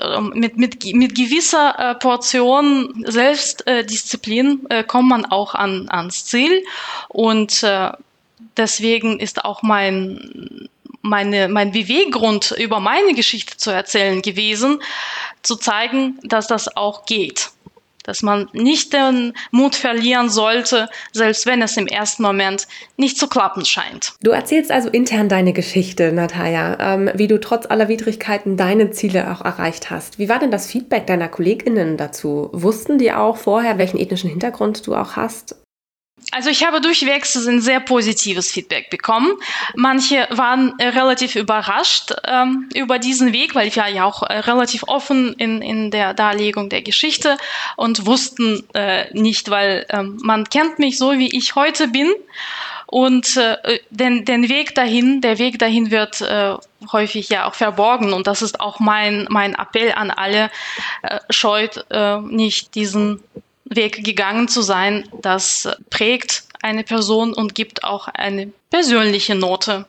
ähm, 0.00 0.32
mit, 0.34 0.56
mit, 0.56 0.84
mit 0.94 1.14
gewisser 1.14 1.74
äh, 1.78 1.94
Portion 1.94 3.04
Selbstdisziplin 3.06 4.66
äh, 4.68 4.84
kommt 4.84 5.08
man 5.08 5.24
auch 5.26 5.54
an, 5.54 5.88
ans 5.90 6.24
Ziel 6.24 6.64
und 7.08 7.64
deswegen 8.56 9.20
ist 9.20 9.44
auch 9.44 9.62
mein 9.62 10.68
meine, 11.02 11.48
mein 11.48 11.72
Beweggrund, 11.72 12.54
über 12.58 12.80
meine 12.80 13.14
Geschichte 13.14 13.56
zu 13.56 13.70
erzählen 13.70 14.22
gewesen, 14.22 14.80
zu 15.42 15.56
zeigen, 15.56 16.18
dass 16.22 16.46
das 16.46 16.76
auch 16.76 17.04
geht. 17.04 17.50
Dass 18.04 18.22
man 18.22 18.48
nicht 18.52 18.92
den 18.92 19.32
Mut 19.52 19.76
verlieren 19.76 20.28
sollte, 20.28 20.88
selbst 21.12 21.46
wenn 21.46 21.62
es 21.62 21.76
im 21.76 21.86
ersten 21.86 22.24
Moment 22.24 22.66
nicht 22.96 23.16
zu 23.16 23.28
klappen 23.28 23.64
scheint. 23.64 24.14
Du 24.22 24.32
erzählst 24.32 24.72
also 24.72 24.88
intern 24.88 25.28
deine 25.28 25.52
Geschichte, 25.52 26.10
Natalia, 26.10 26.94
ähm, 26.94 27.10
wie 27.14 27.28
du 27.28 27.38
trotz 27.38 27.66
aller 27.66 27.86
Widrigkeiten 27.86 28.56
deine 28.56 28.90
Ziele 28.90 29.30
auch 29.30 29.44
erreicht 29.44 29.90
hast. 29.90 30.18
Wie 30.18 30.28
war 30.28 30.40
denn 30.40 30.50
das 30.50 30.66
Feedback 30.66 31.06
deiner 31.06 31.28
KollegInnen 31.28 31.96
dazu? 31.96 32.50
Wussten 32.52 32.98
die 32.98 33.12
auch 33.12 33.36
vorher, 33.36 33.78
welchen 33.78 33.98
ethnischen 33.98 34.30
Hintergrund 34.30 34.84
du 34.84 34.96
auch 34.96 35.14
hast? 35.14 35.61
Also 36.30 36.50
ich 36.50 36.64
habe 36.64 36.80
durchwegs 36.80 37.34
ein 37.36 37.60
sehr 37.60 37.80
positives 37.80 38.50
Feedback 38.50 38.90
bekommen. 38.90 39.32
Manche 39.74 40.28
waren 40.30 40.74
relativ 40.80 41.34
überrascht 41.34 42.12
ähm, 42.24 42.68
über 42.74 42.98
diesen 42.98 43.32
Weg, 43.32 43.54
weil 43.54 43.68
ich 43.68 43.76
war 43.76 43.88
ja 43.88 44.04
auch 44.04 44.22
äh, 44.22 44.38
relativ 44.38 44.84
offen 44.86 45.34
in, 45.34 45.60
in 45.60 45.90
der 45.90 46.14
Darlegung 46.14 46.68
der 46.68 46.82
Geschichte 46.82 47.36
und 47.76 48.06
wussten 48.06 48.62
äh, 48.74 49.12
nicht, 49.12 49.50
weil 49.50 49.86
ähm, 49.90 50.18
man 50.22 50.48
kennt 50.48 50.78
mich 50.78 50.98
so, 50.98 51.12
wie 51.12 51.36
ich 51.36 51.54
heute 51.54 51.88
bin. 51.88 52.10
Und 52.86 53.38
äh, 53.38 53.80
den, 53.88 54.26
den 54.26 54.50
Weg 54.50 54.74
dahin, 54.74 55.22
der 55.22 55.38
Weg 55.38 55.58
dahin 55.58 55.90
wird 55.90 56.20
äh, 56.20 56.54
häufig 56.92 57.30
ja 57.30 57.46
auch 57.48 57.54
verborgen. 57.54 58.12
Und 58.12 58.26
das 58.26 58.42
ist 58.42 58.60
auch 58.60 58.80
mein, 58.80 59.26
mein 59.30 59.54
Appell 59.54 59.92
an 59.92 60.10
alle, 60.10 60.50
äh, 61.02 61.18
scheut 61.30 61.86
äh, 61.90 62.18
nicht 62.18 62.74
diesen 62.74 63.22
Weg 63.76 64.04
gegangen 64.04 64.48
zu 64.48 64.62
sein, 64.62 65.08
das 65.20 65.68
prägt 65.90 66.44
eine 66.62 66.84
Person 66.84 67.34
und 67.34 67.54
gibt 67.54 67.84
auch 67.84 68.08
eine 68.08 68.52
persönliche 68.70 69.34
Note. 69.34 69.86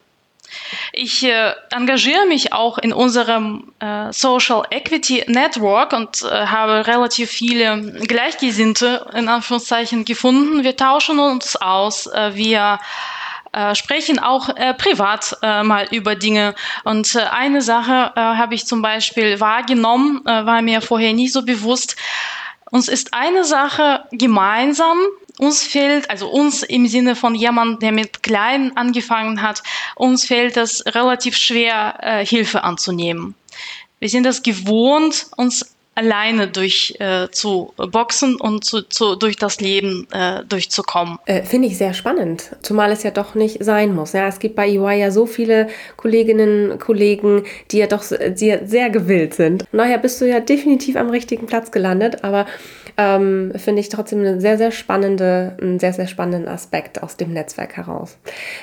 Ich 0.91 1.24
äh, 1.24 1.54
engagiere 1.72 2.26
mich 2.28 2.54
auch 2.54 2.78
in 2.78 2.93
unserem 2.93 3.74
äh, 3.80 4.12
Social 4.12 4.63
Equity 4.69 5.24
Network 5.28 5.93
und 5.93 6.22
äh, 6.22 6.46
habe 6.48 6.86
relativ 6.88 7.32
viele 7.32 8.00
Gleichgesinnte 8.08 9.08
in 9.15 9.28
Anführungszeichen 9.30 10.06
gefunden. 10.06 10.63
Wir 10.63 10.76
tauschen 10.76 11.19
uns 11.19 11.56
aus, 11.56 12.08
äh, 12.08 12.36
wir 12.36 12.80
äh, 13.52 13.76
sprechen 13.76 14.19
auch 14.19 14.50
äh, 14.50 14.74
privat 14.74 15.38
mal 15.41 15.88
über 15.91 16.15
Dinge. 16.15 16.56
Und 16.84 17.15
eine 17.15 17.62
Sache 17.62 18.12
habe 18.15 18.56
ich 18.56 18.65
zum 18.65 18.82
Beispiel 18.82 19.39
wahrgenommen, 19.39 20.22
war 20.26 20.62
mir 20.62 20.82
vorher 20.82 21.13
nicht 21.13 21.34
so 21.34 21.43
bewusst. 21.43 21.96
Uns 22.73 22.88
ist 22.88 23.13
eine 23.13 23.43
Sache 23.43 24.03
gemeinsam, 24.12 24.97
uns 25.38 25.62
fehlt, 25.62 26.09
also 26.09 26.27
uns 26.27 26.63
im 26.63 26.88
Sinne 26.88 27.15
von 27.15 27.36
jemand, 27.36 27.83
der 27.83 27.91
mit 27.91 28.23
klein 28.23 28.75
angefangen 28.75 29.43
hat, 29.43 29.62
uns 29.95 30.25
fällt 30.25 30.57
es 30.57 30.83
relativ 30.88 31.38
schwer, 31.38 31.99
äh, 32.01 32.25
Hilfe 32.25 32.63
anzunehmen. 32.63 33.36
Wir 33.99 34.09
sind 34.09 34.25
es 34.25 34.41
gewohnt, 34.41 35.27
uns 35.38 35.75
alleine 35.95 36.47
durch 36.47 36.95
äh, 36.99 37.27
zu 37.29 37.73
boxen 37.77 38.36
und 38.36 38.63
zu, 38.63 38.82
zu, 38.82 39.15
durch 39.15 39.36
das 39.36 39.62
Leben 39.62 40.08
äh, 40.12 40.43
durchzukommen. 40.43 41.19
Äh, 41.25 41.43
Finde 41.43 41.67
ich 41.67 41.77
sehr 41.77 41.93
spannend, 41.93 42.56
zumal 42.62 42.91
es 42.91 43.03
ja 43.03 43.12
doch 43.12 43.36
nicht 43.36 43.63
sein 43.63 43.93
muss. 43.93 44.13
Ja, 44.13 44.27
es 44.27 44.39
gibt 44.39 44.56
bei 44.56 44.67
EY 44.67 44.99
ja 44.99 45.12
so 45.12 45.25
viele 45.25 45.67
Kolleginnen, 45.95 46.79
Kollegen, 46.79 47.43
die 47.71 47.77
ja 47.77 47.88
doch 47.88 48.03
die 48.03 48.58
sehr 48.65 48.89
gewillt 48.89 49.36
sind. 49.36 49.65
Naja, 49.71 49.97
bist 49.97 50.19
du 50.19 50.25
ja 50.25 50.39
definitiv 50.39 50.95
am 50.95 51.10
richtigen 51.10 51.45
Platz 51.45 51.71
gelandet, 51.71 52.23
aber 52.23 52.47
ähm, 52.97 53.53
finde 53.56 53.82
ich 53.82 53.89
trotzdem 53.89 54.19
eine 54.19 54.41
sehr, 54.41 54.58
sehr 54.58 54.71
spannende, 54.71 55.58
einen 55.62 55.79
sehr, 55.79 55.93
sehr 55.93 56.08
spannenden 56.08 56.47
Aspekt 56.47 57.01
aus 57.01 57.17
dem 57.17 57.34
Netzwerk 57.34 57.77
heraus. 57.77 58.17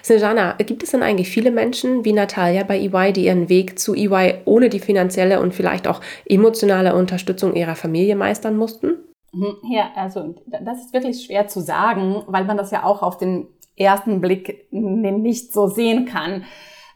Snejana, 0.04 0.54
gibt 0.58 0.82
es 0.82 0.90
denn 0.90 1.02
eigentlich 1.02 1.28
viele 1.28 1.50
Menschen 1.50 2.04
wie 2.04 2.12
Natalia 2.12 2.62
bei 2.64 2.78
EY, 2.78 3.12
die 3.12 3.24
ihren 3.26 3.48
Weg 3.48 3.78
zu 3.78 3.94
EY 3.94 4.34
ohne 4.44 4.68
die 4.68 4.78
finanzielle 4.78 5.40
und 5.40 5.54
vielleicht 5.54 5.88
auch 5.88 6.00
emotionale 6.28 6.94
Unterstützung 6.94 7.19
ihrer 7.54 7.76
Familie 7.76 8.16
meistern 8.16 8.56
mussten? 8.56 8.98
Mhm. 9.32 9.56
Ja, 9.70 9.90
also 9.94 10.34
das 10.46 10.80
ist 10.80 10.92
wirklich 10.92 11.24
schwer 11.24 11.46
zu 11.46 11.60
sagen, 11.60 12.22
weil 12.26 12.44
man 12.44 12.56
das 12.56 12.70
ja 12.70 12.84
auch 12.84 13.02
auf 13.02 13.18
den 13.18 13.46
ersten 13.76 14.20
Blick 14.20 14.66
nicht 14.70 15.52
so 15.52 15.68
sehen 15.68 16.04
kann. 16.04 16.44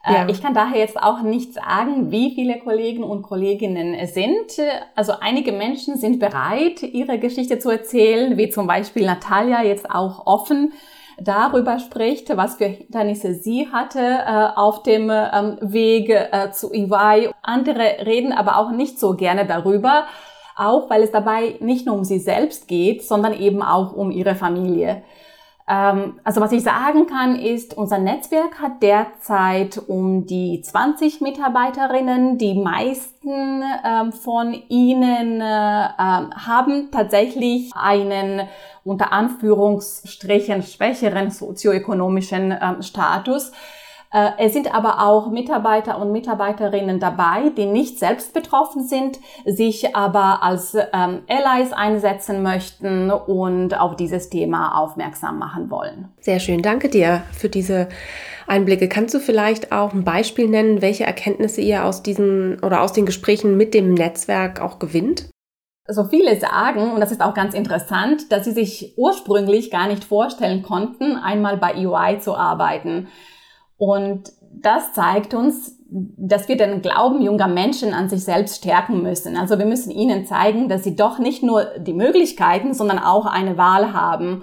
Äh, 0.04 0.12
ja. 0.12 0.28
Ich 0.28 0.42
kann 0.42 0.52
daher 0.52 0.78
jetzt 0.78 1.00
auch 1.02 1.22
nicht 1.22 1.54
sagen, 1.54 2.10
wie 2.10 2.34
viele 2.34 2.58
Kollegen 2.58 3.02
und 3.02 3.22
Kolleginnen 3.22 3.94
es 3.94 4.14
sind. 4.14 4.60
Also 4.94 5.14
einige 5.20 5.52
Menschen 5.52 5.96
sind 5.96 6.18
bereit, 6.18 6.82
ihre 6.82 7.18
Geschichte 7.18 7.58
zu 7.58 7.70
erzählen, 7.70 8.36
wie 8.36 8.50
zum 8.50 8.66
Beispiel 8.66 9.06
Natalia 9.06 9.62
jetzt 9.62 9.90
auch 9.90 10.26
offen 10.26 10.72
darüber 11.20 11.78
spricht, 11.78 12.36
was 12.36 12.56
für 12.56 12.66
Hindernisse 12.66 13.34
sie 13.34 13.68
hatte 13.72 14.00
äh, 14.00 14.48
auf 14.56 14.82
dem 14.82 15.10
ähm, 15.10 15.58
Weg 15.60 16.10
äh, 16.10 16.50
zu 16.50 16.72
EY. 16.72 17.30
Andere 17.42 18.06
reden 18.06 18.32
aber 18.32 18.58
auch 18.58 18.70
nicht 18.70 18.98
so 18.98 19.14
gerne 19.14 19.46
darüber, 19.46 20.04
auch 20.56 20.90
weil 20.90 21.02
es 21.02 21.10
dabei 21.10 21.56
nicht 21.60 21.86
nur 21.86 21.96
um 21.96 22.04
sie 22.04 22.18
selbst 22.18 22.68
geht, 22.68 23.02
sondern 23.02 23.34
eben 23.34 23.62
auch 23.62 23.92
um 23.92 24.10
ihre 24.10 24.34
Familie. 24.34 25.02
Ähm, 25.66 26.20
also 26.24 26.40
was 26.40 26.52
ich 26.52 26.62
sagen 26.62 27.06
kann, 27.06 27.36
ist, 27.36 27.74
unser 27.74 27.98
Netzwerk 27.98 28.60
hat 28.60 28.82
derzeit 28.82 29.80
um 29.86 30.26
die 30.26 30.60
20 30.60 31.22
Mitarbeiterinnen. 31.22 32.36
Die 32.36 32.54
meisten 32.54 33.62
ähm, 33.84 34.12
von 34.12 34.54
ihnen 34.68 35.40
äh, 35.40 35.44
haben 35.44 36.90
tatsächlich 36.90 37.72
einen 37.74 38.46
unter 38.84 39.12
Anführungsstrichen 39.12 40.62
schwächeren 40.62 41.30
sozioökonomischen 41.30 42.54
ähm, 42.60 42.82
Status. 42.82 43.52
Äh, 44.14 44.30
es 44.38 44.52
sind 44.52 44.72
aber 44.72 45.04
auch 45.04 45.28
Mitarbeiter 45.30 45.98
und 46.00 46.12
Mitarbeiterinnen 46.12 47.00
dabei, 47.00 47.50
die 47.56 47.66
nicht 47.66 47.98
selbst 47.98 48.32
betroffen 48.32 48.84
sind, 48.84 49.18
sich 49.44 49.96
aber 49.96 50.42
als 50.42 50.74
ähm, 50.74 51.22
Allies 51.28 51.72
einsetzen 51.72 52.44
möchten 52.44 53.10
und 53.10 53.78
auf 53.78 53.96
dieses 53.96 54.30
Thema 54.30 54.78
aufmerksam 54.78 55.40
machen 55.40 55.68
wollen. 55.68 56.10
Sehr 56.20 56.38
schön, 56.38 56.62
danke 56.62 56.88
dir 56.88 57.22
für 57.32 57.48
diese 57.48 57.88
Einblicke. 58.46 58.88
Kannst 58.88 59.14
du 59.14 59.18
vielleicht 59.18 59.72
auch 59.72 59.92
ein 59.92 60.04
Beispiel 60.04 60.48
nennen, 60.48 60.80
welche 60.80 61.04
Erkenntnisse 61.04 61.60
ihr 61.60 61.84
aus 61.84 62.04
diesen 62.04 62.60
oder 62.60 62.82
aus 62.82 62.92
den 62.92 63.06
Gesprächen 63.06 63.56
mit 63.56 63.74
dem 63.74 63.94
Netzwerk 63.94 64.60
auch 64.60 64.78
gewinnt? 64.78 65.28
So 65.88 66.04
viele 66.04 66.38
sagen, 66.38 66.92
und 66.92 67.00
das 67.00 67.10
ist 67.10 67.20
auch 67.20 67.34
ganz 67.34 67.52
interessant, 67.52 68.30
dass 68.32 68.44
sie 68.44 68.52
sich 68.52 68.94
ursprünglich 68.96 69.70
gar 69.70 69.88
nicht 69.88 70.04
vorstellen 70.04 70.62
konnten, 70.62 71.16
einmal 71.16 71.56
bei 71.56 71.74
EY 71.74 72.20
zu 72.20 72.34
arbeiten. 72.36 73.08
Und 73.76 74.32
das 74.52 74.92
zeigt 74.92 75.34
uns, 75.34 75.78
dass 75.90 76.48
wir 76.48 76.56
den 76.56 76.82
Glauben 76.82 77.22
junger 77.22 77.48
Menschen 77.48 77.92
an 77.92 78.08
sich 78.08 78.24
selbst 78.24 78.56
stärken 78.56 79.02
müssen. 79.02 79.36
Also 79.36 79.58
wir 79.58 79.66
müssen 79.66 79.90
ihnen 79.90 80.26
zeigen, 80.26 80.68
dass 80.68 80.84
sie 80.84 80.96
doch 80.96 81.18
nicht 81.18 81.42
nur 81.42 81.64
die 81.78 81.92
Möglichkeiten, 81.92 82.74
sondern 82.74 82.98
auch 82.98 83.26
eine 83.26 83.56
Wahl 83.56 83.92
haben. 83.92 84.42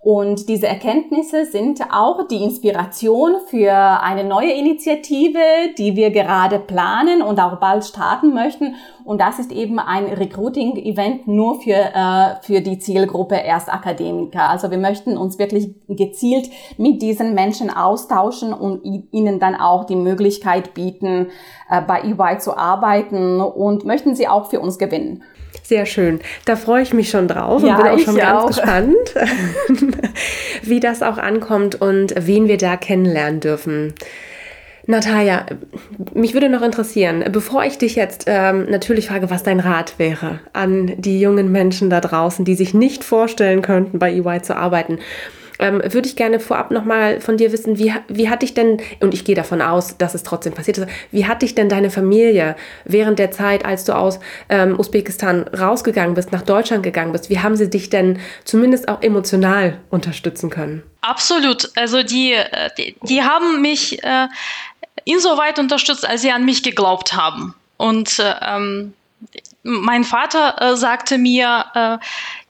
Und 0.00 0.48
diese 0.48 0.68
Erkenntnisse 0.68 1.44
sind 1.44 1.80
auch 1.92 2.28
die 2.28 2.42
Inspiration 2.44 3.34
für 3.48 3.72
eine 3.72 4.22
neue 4.22 4.52
Initiative, 4.52 5.40
die 5.76 5.96
wir 5.96 6.12
gerade 6.12 6.60
planen 6.60 7.20
und 7.20 7.40
auch 7.40 7.58
bald 7.58 7.84
starten 7.84 8.32
möchten. 8.32 8.76
Und 9.04 9.20
das 9.20 9.40
ist 9.40 9.50
eben 9.50 9.80
ein 9.80 10.04
Recruiting-Event 10.04 11.26
nur 11.26 11.60
für, 11.60 11.72
äh, 11.72 12.36
für 12.42 12.60
die 12.60 12.78
Zielgruppe 12.78 13.42
Erstakademiker. 13.42 14.48
Also 14.48 14.70
wir 14.70 14.78
möchten 14.78 15.16
uns 15.16 15.38
wirklich 15.40 15.74
gezielt 15.88 16.48
mit 16.76 17.02
diesen 17.02 17.34
Menschen 17.34 17.68
austauschen 17.68 18.52
und 18.52 18.84
ihnen 18.84 19.40
dann 19.40 19.56
auch 19.56 19.84
die 19.84 19.96
Möglichkeit 19.96 20.74
bieten, 20.74 21.30
äh, 21.68 21.82
bei 21.82 22.02
EY 22.02 22.38
zu 22.38 22.56
arbeiten 22.56 23.40
und 23.40 23.84
möchten 23.84 24.14
sie 24.14 24.28
auch 24.28 24.46
für 24.46 24.60
uns 24.60 24.78
gewinnen. 24.78 25.24
Sehr 25.68 25.84
schön. 25.84 26.20
Da 26.46 26.56
freue 26.56 26.82
ich 26.82 26.94
mich 26.94 27.10
schon 27.10 27.28
drauf 27.28 27.62
ja, 27.62 27.76
und 27.76 27.82
bin 27.82 27.92
auch 27.92 27.98
schon 27.98 28.16
ganz 28.16 28.42
auch. 28.42 28.46
gespannt, 28.46 29.14
wie 30.62 30.80
das 30.80 31.02
auch 31.02 31.18
ankommt 31.18 31.78
und 31.78 32.14
wen 32.18 32.48
wir 32.48 32.56
da 32.56 32.78
kennenlernen 32.78 33.40
dürfen. 33.40 33.92
Natalia, 34.86 35.44
mich 36.14 36.32
würde 36.32 36.48
noch 36.48 36.62
interessieren, 36.62 37.22
bevor 37.30 37.64
ich 37.64 37.76
dich 37.76 37.96
jetzt 37.96 38.24
ähm, 38.28 38.64
natürlich 38.70 39.08
frage, 39.08 39.28
was 39.28 39.42
dein 39.42 39.60
Rat 39.60 39.98
wäre 39.98 40.40
an 40.54 40.94
die 40.96 41.20
jungen 41.20 41.52
Menschen 41.52 41.90
da 41.90 42.00
draußen, 42.00 42.46
die 42.46 42.54
sich 42.54 42.72
nicht 42.72 43.04
vorstellen 43.04 43.60
könnten, 43.60 43.98
bei 43.98 44.10
EY 44.10 44.40
zu 44.40 44.56
arbeiten 44.56 45.00
ähm, 45.58 45.82
würde 45.82 46.08
ich 46.08 46.16
gerne 46.16 46.40
vorab 46.40 46.70
nochmal 46.70 47.20
von 47.20 47.36
dir 47.36 47.52
wissen, 47.52 47.78
wie, 47.78 47.92
wie 48.08 48.28
hat 48.28 48.42
dich 48.42 48.54
denn, 48.54 48.80
und 49.00 49.14
ich 49.14 49.24
gehe 49.24 49.34
davon 49.34 49.62
aus, 49.62 49.96
dass 49.98 50.14
es 50.14 50.22
trotzdem 50.22 50.52
passiert 50.52 50.78
ist, 50.78 50.88
wie 51.10 51.26
hat 51.26 51.42
dich 51.42 51.54
denn 51.54 51.68
deine 51.68 51.90
Familie 51.90 52.56
während 52.84 53.18
der 53.18 53.30
Zeit, 53.30 53.64
als 53.64 53.84
du 53.84 53.94
aus 53.94 54.20
ähm, 54.48 54.78
Usbekistan 54.78 55.42
rausgegangen 55.48 56.14
bist, 56.14 56.32
nach 56.32 56.42
Deutschland 56.42 56.82
gegangen 56.82 57.12
bist, 57.12 57.30
wie 57.30 57.40
haben 57.40 57.56
sie 57.56 57.70
dich 57.70 57.90
denn 57.90 58.18
zumindest 58.44 58.88
auch 58.88 59.02
emotional 59.02 59.78
unterstützen 59.90 60.50
können? 60.50 60.82
Absolut. 61.00 61.70
Also 61.76 62.02
die, 62.02 62.32
äh, 62.32 62.70
die, 62.76 62.96
die 63.02 63.22
haben 63.22 63.60
mich 63.60 64.02
äh, 64.02 64.28
insoweit 65.04 65.58
unterstützt, 65.58 66.06
als 66.08 66.22
sie 66.22 66.30
an 66.30 66.44
mich 66.44 66.62
geglaubt 66.62 67.14
haben. 67.14 67.54
Und 67.76 68.18
äh, 68.18 68.34
ähm, 68.42 68.94
mein 69.62 70.04
Vater 70.04 70.60
äh, 70.60 70.76
sagte 70.76 71.18
mir, 71.18 71.64
äh, 71.74 71.98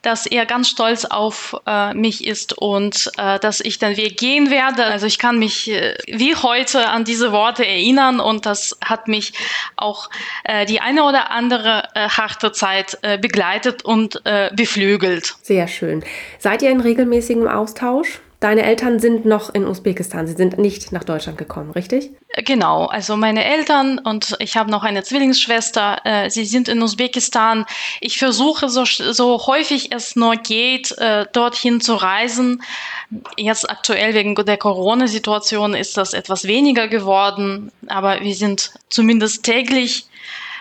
dass 0.03 0.27
er 0.27 0.47
ganz 0.47 0.69
stolz 0.69 1.05
auf 1.05 1.57
äh, 1.67 1.95
mich 1.95 2.27
ist 2.27 2.57
und 2.57 3.11
äh, 3.19 3.39
dass 3.39 3.61
ich 3.61 3.79
den 3.79 3.97
Weg 3.97 4.17
gehen 4.17 4.51
werde. 4.51 4.85
Also 4.85 5.07
ich 5.07 5.19
kann 5.19 5.39
mich 5.39 5.71
äh, 5.71 5.97
wie 6.07 6.35
heute 6.37 6.89
an 6.89 7.05
diese 7.05 7.33
Worte 7.33 7.67
erinnern 7.67 8.21
und 8.21 8.47
das 8.47 8.79
hat 8.85 9.09
mich 9.09 9.33
auch 9.77 10.09
äh, 10.45 10.67
die 10.67 10.81
eine 10.81 11.05
oder 11.05 11.31
andere 11.31 11.89
äh, 11.95 12.09
harte 12.09 12.53
Zeit 12.53 12.99
äh, 13.03 13.19
begleitet 13.19 13.85
und 13.85 14.21
äh, 14.25 14.51
beflügelt. 14.55 15.37
Sehr 15.43 15.69
schön. 15.69 16.05
Seid 16.39 16.63
ihr 16.63 16.71
in 16.71 16.81
regelmäßigem 16.81 17.49
Austausch? 17.49 18.21
Deine 18.41 18.63
Eltern 18.63 19.01
sind 19.01 19.25
noch 19.25 19.53
in 19.53 19.67
Usbekistan, 19.67 20.29
sie 20.29 20.35
sind 20.35 20.59
nicht 20.59 20.93
nach 20.93 21.03
Deutschland 21.03 21.39
gekommen, 21.39 21.73
richtig? 21.73 22.11
Genau, 22.37 22.87
also 22.87 23.17
meine 23.17 23.45
Eltern 23.45 23.99
und 23.99 24.37
ich 24.39 24.57
habe 24.57 24.71
noch 24.71 24.85
eine 24.85 25.03
Zwillingsschwester, 25.03 26.01
äh, 26.05 26.31
sie 26.31 26.45
sind 26.45 26.69
in 26.69 26.81
Usbekistan. 26.81 27.67
Ich 28.01 28.17
versuche 28.19 28.69
so, 28.69 28.85
so 28.85 29.45
häufig 29.49 29.91
es 29.91 30.15
nur 30.15 30.37
geht, 30.37 30.97
äh, 30.99 31.27
dorthin 31.33 31.81
zu 31.81 31.97
reisen. 31.97 32.63
Jetzt 33.37 33.69
aktuell 33.69 34.15
wegen 34.15 34.37
der 34.37 34.57
Corona-Situation 34.57 35.75
ist 35.75 35.97
das 35.97 36.13
etwas 36.13 36.45
weniger 36.45 36.87
geworden, 36.87 37.73
aber 37.89 38.21
wir 38.21 38.35
sind 38.37 38.71
zumindest 38.89 39.43
täglich 39.43 40.07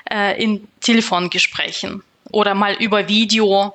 äh, 0.09 0.41
in 0.41 0.67
Telefongesprächen 0.81 2.01
oder 2.31 2.53
mal 2.53 2.73
über 2.75 3.07
Video 3.07 3.73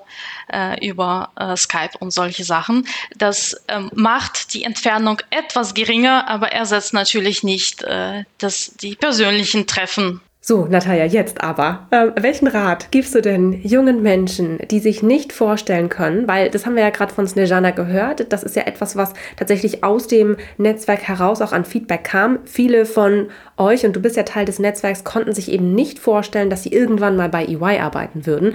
äh, 0.52 0.86
über 0.86 1.30
äh, 1.36 1.56
Skype 1.56 1.96
und 1.98 2.12
solche 2.12 2.44
Sachen. 2.44 2.86
Das 3.16 3.56
ähm, 3.68 3.90
macht 3.94 4.54
die 4.54 4.64
Entfernung 4.64 5.20
etwas 5.30 5.74
geringer, 5.74 6.28
aber 6.28 6.52
ersetzt 6.52 6.92
natürlich 6.92 7.42
nicht 7.42 7.82
äh, 7.82 8.24
das, 8.38 8.74
die 8.80 8.96
persönlichen 8.96 9.66
Treffen. 9.66 10.20
So, 10.44 10.66
Natalia, 10.66 11.04
jetzt 11.04 11.40
aber. 11.40 11.86
Äh, 11.92 12.08
welchen 12.20 12.48
Rat 12.48 12.90
gibst 12.90 13.14
du 13.14 13.22
denn 13.22 13.62
jungen 13.62 14.02
Menschen, 14.02 14.58
die 14.72 14.80
sich 14.80 15.00
nicht 15.00 15.32
vorstellen 15.32 15.88
können, 15.88 16.26
weil 16.26 16.50
das 16.50 16.66
haben 16.66 16.74
wir 16.74 16.82
ja 16.82 16.90
gerade 16.90 17.14
von 17.14 17.28
Snejana 17.28 17.70
gehört, 17.70 18.32
das 18.32 18.42
ist 18.42 18.56
ja 18.56 18.62
etwas, 18.62 18.96
was 18.96 19.12
tatsächlich 19.36 19.84
aus 19.84 20.08
dem 20.08 20.36
Netzwerk 20.58 21.02
heraus 21.02 21.40
auch 21.42 21.52
an 21.52 21.64
Feedback 21.64 22.02
kam. 22.02 22.40
Viele 22.44 22.86
von 22.86 23.28
euch, 23.56 23.86
und 23.86 23.94
du 23.94 24.00
bist 24.00 24.16
ja 24.16 24.24
Teil 24.24 24.44
des 24.44 24.58
Netzwerks, 24.58 25.04
konnten 25.04 25.32
sich 25.32 25.48
eben 25.48 25.76
nicht 25.76 26.00
vorstellen, 26.00 26.50
dass 26.50 26.64
sie 26.64 26.72
irgendwann 26.72 27.14
mal 27.14 27.28
bei 27.28 27.44
EY 27.44 27.78
arbeiten 27.78 28.26
würden. 28.26 28.54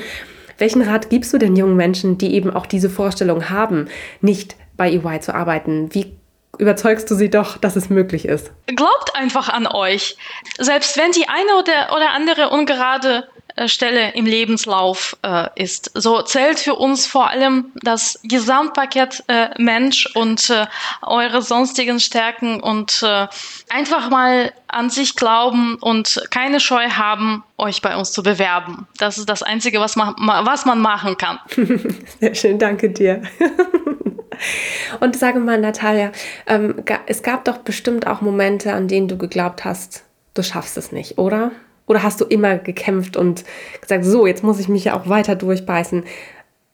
Welchen 0.58 0.82
Rat 0.82 1.10
gibst 1.10 1.32
du 1.32 1.38
den 1.38 1.56
jungen 1.56 1.78
Menschen, 1.78 2.18
die 2.18 2.34
eben 2.34 2.50
auch 2.50 2.66
diese 2.66 2.90
Vorstellung 2.90 3.50
haben, 3.50 3.88
nicht 4.20 4.58
bei 4.76 4.92
EY 4.92 5.22
zu 5.22 5.34
arbeiten? 5.34 5.88
Wie 5.94 6.17
überzeugst 6.58 7.10
du 7.10 7.16
sie 7.16 7.30
doch, 7.30 7.58
dass 7.58 7.76
es 7.76 7.90
möglich 7.90 8.26
ist. 8.26 8.52
Glaubt 8.68 9.16
einfach 9.16 9.50
an 9.50 9.68
euch. 9.68 10.18
Selbst 10.58 10.98
wenn 10.98 11.12
die 11.12 11.28
eine 11.28 11.60
oder, 11.60 11.96
oder 11.96 12.12
andere 12.12 12.50
ungerade 12.50 13.28
äh, 13.58 13.68
Stelle 13.68 14.14
im 14.14 14.26
Lebenslauf 14.26 15.18
äh, 15.24 15.48
ist. 15.56 15.92
So 15.96 16.22
zählt 16.22 16.60
für 16.60 16.76
uns 16.76 17.08
vor 17.08 17.30
allem 17.30 17.72
das 17.82 18.20
Gesamtpaket 18.24 19.24
äh, 19.28 19.50
Mensch 19.58 20.08
und 20.16 20.52
äh, 20.52 20.68
eure 21.02 21.42
sonstigen 21.42 22.00
Stärken 22.00 22.62
und 22.62 23.02
äh, 23.02 23.28
einfach 23.70 24.12
mal 24.12 24.54
an 24.68 24.92
sich 24.92 25.16
glauben 25.16 25.76
und 25.82 26.22
keine 26.30 26.60
Scheu 26.60 26.88
haben, 26.90 27.44
euch 27.58 27.82
bei 27.82 27.96
uns 27.96 28.12
zu 28.12 28.22
bewerben. 28.22 28.88
Das 29.00 29.18
ist 29.18 29.28
das 29.28 29.42
Einzige, 29.42 29.80
was 29.80 29.96
man, 29.96 30.14
was 30.18 30.66
man 30.66 30.80
machen 30.80 31.18
kann. 31.18 31.40
Sehr 32.20 32.36
schön, 32.36 32.60
danke 32.60 32.92
dir. 32.92 33.24
Und 35.00 35.18
sage 35.18 35.40
mal, 35.40 35.60
Natalia, 35.60 36.12
ähm, 36.48 36.84
es 37.08 37.24
gab 37.24 37.46
doch 37.46 37.58
bestimmt 37.60 38.08
auch 38.08 38.22
Momente, 38.22 38.74
an 38.74 38.88
denen 38.88 39.08
du 39.08 39.18
geglaubt 39.18 39.66
hast, 39.66 40.04
du 40.34 40.44
schaffst 40.44 40.78
es 40.78 40.92
nicht, 40.92 41.18
oder? 41.18 41.52
Oder 41.88 42.04
hast 42.04 42.20
du 42.20 42.26
immer 42.26 42.58
gekämpft 42.58 43.16
und 43.16 43.46
gesagt, 43.82 44.04
so, 44.04 44.28
jetzt 44.28 44.44
muss 44.44 44.60
ich 44.60 44.68
mich 44.68 44.86
ja 44.86 45.00
auch 45.00 45.08
weiter 45.08 45.36
durchbeißen? 45.36 46.04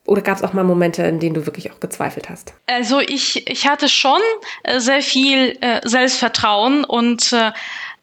Oder 0.06 0.20
gab 0.20 0.36
es 0.36 0.42
auch 0.42 0.52
mal 0.52 0.64
Momente, 0.64 1.02
in 1.04 1.18
denen 1.18 1.34
du 1.34 1.46
wirklich 1.46 1.72
auch 1.72 1.80
gezweifelt 1.80 2.28
hast? 2.28 2.52
Also 2.66 3.00
ich, 3.00 3.48
ich 3.48 3.66
hatte 3.66 3.88
schon 3.88 4.20
äh, 4.64 4.78
sehr 4.78 5.00
viel 5.00 5.56
äh, 5.62 5.80
Selbstvertrauen 5.84 6.84
und 6.84 7.32
äh, 7.32 7.52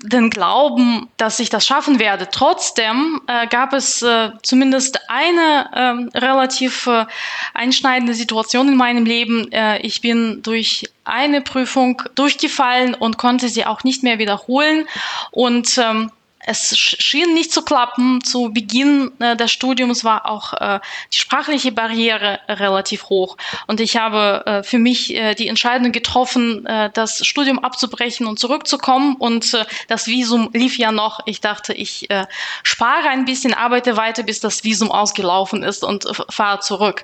den 0.03 0.29
Glauben, 0.29 1.09
dass 1.17 1.39
ich 1.39 1.49
das 1.49 1.65
schaffen 1.65 1.99
werde. 1.99 2.27
Trotzdem 2.31 3.21
äh, 3.27 3.47
gab 3.47 3.73
es 3.73 4.01
äh, 4.01 4.31
zumindest 4.41 4.99
eine 5.07 5.69
ähm, 5.75 6.09
relativ 6.13 6.87
äh, 6.87 7.05
einschneidende 7.53 8.13
Situation 8.13 8.67
in 8.67 8.75
meinem 8.75 9.05
Leben. 9.05 9.51
Äh, 9.51 9.79
ich 9.81 10.01
bin 10.01 10.41
durch 10.41 10.89
eine 11.03 11.41
Prüfung 11.41 12.01
durchgefallen 12.15 12.93
und 12.93 13.17
konnte 13.17 13.49
sie 13.49 13.65
auch 13.65 13.83
nicht 13.83 14.03
mehr 14.03 14.19
wiederholen. 14.19 14.87
Und 15.31 15.77
ähm, 15.77 16.11
es 16.45 16.77
schien 16.77 17.33
nicht 17.33 17.51
zu 17.51 17.61
klappen. 17.61 18.23
Zu 18.23 18.51
Beginn 18.51 19.11
äh, 19.19 19.35
des 19.35 19.51
Studiums 19.51 20.03
war 20.03 20.25
auch 20.25 20.53
äh, 20.53 20.79
die 21.13 21.17
sprachliche 21.17 21.71
Barriere 21.71 22.39
relativ 22.47 23.09
hoch. 23.09 23.37
Und 23.67 23.79
ich 23.79 23.97
habe 23.97 24.43
äh, 24.45 24.63
für 24.63 24.79
mich 24.79 25.13
äh, 25.15 25.35
die 25.35 25.47
Entscheidung 25.47 25.91
getroffen, 25.91 26.65
äh, 26.65 26.89
das 26.93 27.25
Studium 27.25 27.59
abzubrechen 27.59 28.25
und 28.25 28.39
zurückzukommen. 28.39 29.15
Und 29.17 29.53
äh, 29.53 29.65
das 29.87 30.07
Visum 30.07 30.49
lief 30.53 30.77
ja 30.77 30.91
noch. 30.91 31.19
Ich 31.25 31.41
dachte, 31.41 31.73
ich 31.73 32.09
äh, 32.09 32.25
spare 32.63 33.09
ein 33.09 33.25
bisschen, 33.25 33.53
arbeite 33.53 33.97
weiter, 33.97 34.23
bis 34.23 34.39
das 34.39 34.63
Visum 34.63 34.91
ausgelaufen 34.91 35.63
ist 35.63 35.83
und 35.83 36.05
äh, 36.05 36.13
fahre 36.29 36.59
zurück. 36.59 37.03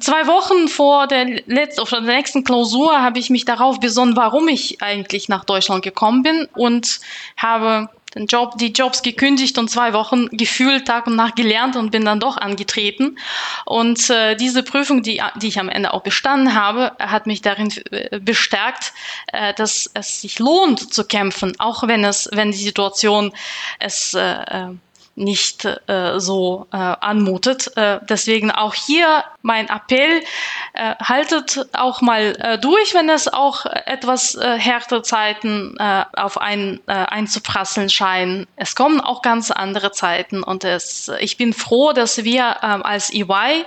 Zwei 0.00 0.26
Wochen 0.26 0.68
vor 0.68 1.06
der, 1.06 1.42
letzten, 1.46 1.82
oder 1.82 2.00
der 2.00 2.16
nächsten 2.16 2.44
Klausur 2.44 3.00
habe 3.00 3.18
ich 3.18 3.30
mich 3.30 3.44
darauf 3.44 3.80
besonnen, 3.80 4.16
warum 4.16 4.48
ich 4.48 4.82
eigentlich 4.82 5.28
nach 5.28 5.44
Deutschland 5.44 5.82
gekommen 5.82 6.22
bin 6.22 6.48
und 6.54 7.00
habe 7.36 7.88
den 8.18 8.26
Job, 8.26 8.58
die 8.58 8.72
Jobs 8.72 9.02
gekündigt 9.02 9.58
und 9.58 9.68
zwei 9.70 9.92
Wochen 9.92 10.28
gefühlt 10.28 10.86
Tag 10.86 11.06
und 11.06 11.16
Nacht 11.16 11.36
gelernt 11.36 11.76
und 11.76 11.90
bin 11.90 12.04
dann 12.04 12.20
doch 12.20 12.36
angetreten. 12.36 13.18
Und 13.64 14.10
äh, 14.10 14.34
diese 14.34 14.62
Prüfung, 14.62 15.02
die, 15.02 15.22
die 15.40 15.48
ich 15.48 15.60
am 15.60 15.68
Ende 15.68 15.94
auch 15.94 16.02
bestanden 16.02 16.54
habe, 16.54 16.92
hat 16.98 17.26
mich 17.26 17.42
darin 17.42 17.72
äh, 17.90 18.18
bestärkt, 18.18 18.92
äh, 19.28 19.54
dass 19.54 19.90
es 19.94 20.20
sich 20.20 20.38
lohnt 20.38 20.92
zu 20.92 21.04
kämpfen, 21.04 21.54
auch 21.58 21.86
wenn 21.86 22.04
es, 22.04 22.28
wenn 22.32 22.50
die 22.50 22.58
Situation 22.58 23.32
es 23.78 24.14
äh, 24.14 24.20
äh 24.20 24.74
nicht 25.18 25.64
äh, 25.64 26.18
so 26.18 26.66
äh, 26.72 26.76
anmutet. 26.76 27.76
Äh, 27.76 28.00
deswegen 28.08 28.50
auch 28.50 28.74
hier 28.74 29.24
mein 29.42 29.68
Appell, 29.68 30.22
äh, 30.74 30.94
haltet 30.96 31.68
auch 31.72 32.00
mal 32.00 32.36
äh, 32.38 32.58
durch, 32.58 32.94
wenn 32.94 33.08
es 33.08 33.28
auch 33.28 33.66
etwas 33.66 34.34
äh, 34.34 34.58
härtere 34.58 35.02
Zeiten 35.02 35.76
äh, 35.78 36.04
auf 36.16 36.38
einen 36.38 36.80
äh, 36.86 36.92
einzuprasseln 36.92 37.90
scheinen. 37.90 38.46
Es 38.56 38.74
kommen 38.74 39.00
auch 39.00 39.22
ganz 39.22 39.50
andere 39.50 39.92
Zeiten 39.92 40.42
und 40.42 40.64
es, 40.64 41.10
ich 41.20 41.36
bin 41.36 41.52
froh, 41.52 41.92
dass 41.92 42.24
wir 42.24 42.56
äh, 42.62 42.66
als 42.66 43.12
EY 43.12 43.64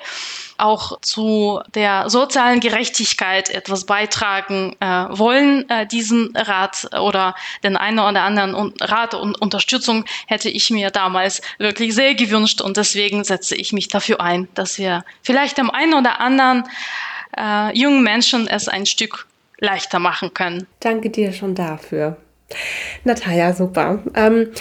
auch 0.61 0.99
zu 1.01 1.59
der 1.73 2.09
sozialen 2.09 2.59
Gerechtigkeit 2.59 3.49
etwas 3.49 3.85
beitragen 3.85 4.75
äh, 4.79 4.85
wollen, 4.85 5.69
äh, 5.69 5.85
diesen 5.87 6.35
Rat 6.35 6.89
oder 6.99 7.35
den 7.63 7.77
einen 7.77 7.99
oder 7.99 8.21
anderen 8.21 8.73
Rat 8.79 9.13
und 9.13 9.41
Unterstützung 9.41 10.05
hätte 10.27 10.49
ich 10.49 10.69
mir 10.69 10.91
damals 10.91 11.41
wirklich 11.57 11.95
sehr 11.95 12.15
gewünscht 12.15 12.61
und 12.61 12.77
deswegen 12.77 13.23
setze 13.23 13.55
ich 13.55 13.73
mich 13.73 13.87
dafür 13.87 14.21
ein, 14.21 14.47
dass 14.53 14.77
wir 14.77 15.03
vielleicht 15.21 15.57
dem 15.57 15.69
einen 15.69 15.93
oder 15.93 16.19
anderen 16.19 16.63
äh, 17.37 17.77
jungen 17.77 18.03
Menschen 18.03 18.47
es 18.47 18.67
ein 18.67 18.85
Stück 18.85 19.27
leichter 19.59 19.99
machen 19.99 20.33
können. 20.33 20.67
Danke 20.79 21.09
dir 21.09 21.33
schon 21.33 21.55
dafür. 21.55 22.17
Natalia, 23.03 23.53
super. 23.53 23.99
Ähm, 24.15 24.51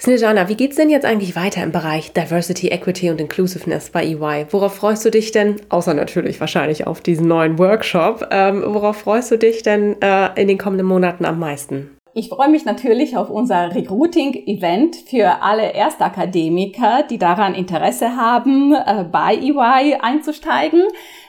Snejana, 0.00 0.48
wie 0.48 0.54
geht's 0.54 0.76
denn 0.76 0.88
jetzt 0.88 1.04
eigentlich 1.04 1.36
weiter 1.36 1.62
im 1.62 1.72
Bereich 1.72 2.14
Diversity, 2.14 2.68
Equity 2.68 3.10
und 3.10 3.20
Inclusiveness 3.20 3.90
bei 3.90 4.02
EY? 4.06 4.46
Worauf 4.48 4.76
freust 4.76 5.04
du 5.04 5.10
dich 5.10 5.30
denn, 5.30 5.56
außer 5.68 5.92
natürlich 5.92 6.40
wahrscheinlich 6.40 6.86
auf 6.86 7.02
diesen 7.02 7.28
neuen 7.28 7.58
Workshop, 7.58 8.26
ähm, 8.30 8.64
worauf 8.66 8.96
freust 8.96 9.30
du 9.30 9.36
dich 9.36 9.62
denn 9.62 10.00
äh, 10.00 10.40
in 10.40 10.48
den 10.48 10.56
kommenden 10.56 10.86
Monaten 10.86 11.26
am 11.26 11.38
meisten? 11.38 11.98
Ich 12.14 12.30
freue 12.30 12.48
mich 12.48 12.64
natürlich 12.64 13.18
auf 13.18 13.28
unser 13.28 13.74
Recruiting-Event 13.74 14.96
für 14.96 15.42
alle 15.42 15.74
Erstakademiker, 15.74 17.02
die 17.02 17.18
daran 17.18 17.54
Interesse 17.54 18.16
haben, 18.16 18.72
äh, 18.72 19.04
bei 19.04 19.34
EY 19.34 19.98
einzusteigen. 20.00 20.82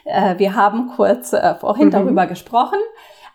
Äh, 0.06 0.40
wir 0.40 0.56
haben 0.56 0.88
kurz 0.96 1.34
äh, 1.34 1.56
vorhin 1.56 1.88
mhm. 1.88 1.92
darüber 1.92 2.26
gesprochen. 2.26 2.80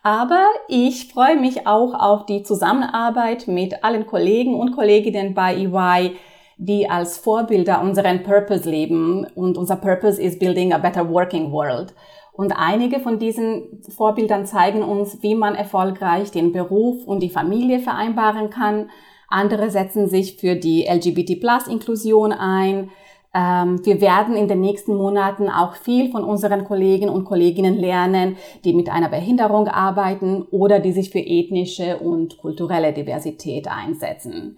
Aber 0.06 0.44
ich 0.68 1.12
freue 1.12 1.34
mich 1.34 1.66
auch 1.66 1.92
auf 1.92 2.26
die 2.26 2.44
Zusammenarbeit 2.44 3.48
mit 3.48 3.82
allen 3.82 4.06
Kollegen 4.06 4.54
und 4.54 4.70
Kolleginnen 4.70 5.34
bei 5.34 5.56
EY, 5.56 6.14
die 6.58 6.88
als 6.88 7.18
Vorbilder 7.18 7.82
unseren 7.82 8.22
Purpose 8.22 8.70
leben. 8.70 9.26
Und 9.34 9.58
unser 9.58 9.74
Purpose 9.74 10.22
ist 10.22 10.38
Building 10.38 10.72
a 10.72 10.78
Better 10.78 11.10
Working 11.10 11.50
World. 11.50 11.92
Und 12.32 12.52
einige 12.52 13.00
von 13.00 13.18
diesen 13.18 13.82
Vorbildern 13.96 14.46
zeigen 14.46 14.84
uns, 14.84 15.24
wie 15.24 15.34
man 15.34 15.56
erfolgreich 15.56 16.30
den 16.30 16.52
Beruf 16.52 17.04
und 17.04 17.18
die 17.18 17.28
Familie 17.28 17.80
vereinbaren 17.80 18.48
kann. 18.48 18.90
Andere 19.28 19.70
setzen 19.70 20.08
sich 20.08 20.36
für 20.36 20.54
die 20.54 20.86
LGBT-Plus-Inklusion 20.88 22.30
ein. 22.30 22.90
Ähm, 23.36 23.84
wir 23.84 24.00
werden 24.00 24.34
in 24.34 24.48
den 24.48 24.60
nächsten 24.60 24.94
Monaten 24.94 25.50
auch 25.50 25.74
viel 25.74 26.10
von 26.10 26.24
unseren 26.24 26.64
Kollegen 26.64 27.10
und 27.10 27.24
Kolleginnen 27.24 27.76
lernen, 27.76 28.36
die 28.64 28.72
mit 28.72 28.88
einer 28.88 29.10
Behinderung 29.10 29.68
arbeiten 29.68 30.42
oder 30.50 30.80
die 30.80 30.92
sich 30.92 31.10
für 31.10 31.18
ethnische 31.18 31.98
und 31.98 32.38
kulturelle 32.38 32.94
Diversität 32.94 33.68
einsetzen. 33.68 34.56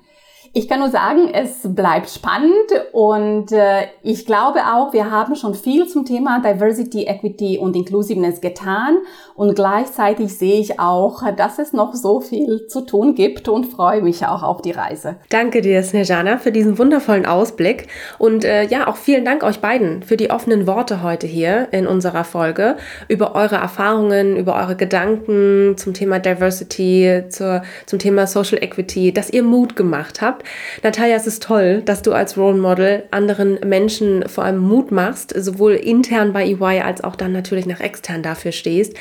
Ich 0.55 0.67
kann 0.67 0.81
nur 0.81 0.89
sagen, 0.89 1.29
es 1.33 1.61
bleibt 1.63 2.09
spannend 2.09 2.53
und 2.93 3.53
äh, 3.53 3.83
ich 4.03 4.25
glaube 4.25 4.61
auch, 4.61 4.93
wir 4.95 5.11
haben 5.11 5.37
schon 5.37 5.55
viel 5.55 5.87
zum 5.87 6.07
Thema 6.07 6.41
Diversity, 6.41 7.05
Equity 7.05 7.59
und 7.59 7.77
Inclusiveness 7.77 8.41
getan 8.41 8.99
und 9.35 9.55
gleichzeitig 9.55 10.37
sehe 10.37 10.59
ich 10.59 10.81
auch, 10.81 11.23
dass 11.37 11.59
es 11.59 11.73
noch 11.73 11.95
so 11.95 12.21
viel 12.21 12.67
zu 12.67 12.81
tun 12.81 13.15
gibt 13.15 13.49
und 13.49 13.67
freue 13.67 14.01
mich 14.01 14.27
auch 14.27 14.43
auf 14.43 14.63
die 14.63 14.71
Reise. 14.71 15.17
Danke 15.29 15.61
dir, 15.61 15.83
Snejana, 15.83 16.39
für 16.39 16.51
diesen 16.51 16.79
wundervollen 16.79 17.27
Ausblick 17.27 17.89
und 18.19 18.45
äh, 18.45 18.65
ja, 18.65 18.87
auch 18.87 18.97
vielen 18.97 19.25
Dank 19.25 19.43
euch 19.43 19.61
beiden 19.61 20.03
für 20.03 20.17
die 20.17 20.31
offenen 20.31 20.67
Worte 20.67 21.03
heute 21.03 21.27
hier 21.27 21.69
in 21.73 21.87
unserer 21.87 22.25
Folge 22.25 22.77
über 23.09 23.35
eure 23.35 23.57
Erfahrungen, 23.57 24.37
über 24.37 24.55
eure 24.57 24.77
Gedanken 24.77 25.75
zum 25.77 25.93
Thema 25.93 26.19
Diversity, 26.19 27.25
zur, 27.29 27.63
zum 27.85 27.99
Thema 27.99 28.27
Social 28.27 28.63
Equity, 28.63 29.13
dass 29.13 29.31
ihr 29.31 29.43
Mut 29.43 29.77
gemacht 29.77 30.23
habt 30.23 30.38
habt. 30.39 30.47
Natalia, 30.83 31.17
es 31.17 31.27
ist 31.27 31.43
toll, 31.43 31.83
dass 31.85 32.03
du 32.03 32.13
als 32.13 32.37
Role 32.37 32.59
Model 32.59 33.05
anderen 33.11 33.59
Menschen 33.65 34.29
vor 34.29 34.45
allem 34.45 34.59
Mut 34.59 34.91
machst, 34.91 35.35
sowohl 35.37 35.73
intern 35.73 36.33
bei 36.33 36.45
EY 36.45 36.81
als 36.81 37.05
auch 37.05 37.17
dann 37.17 37.33
natürlich 37.33 37.67
nach 37.67 37.81
extern 37.81 38.23
dafür 38.23 38.53
stehst, 38.53 38.95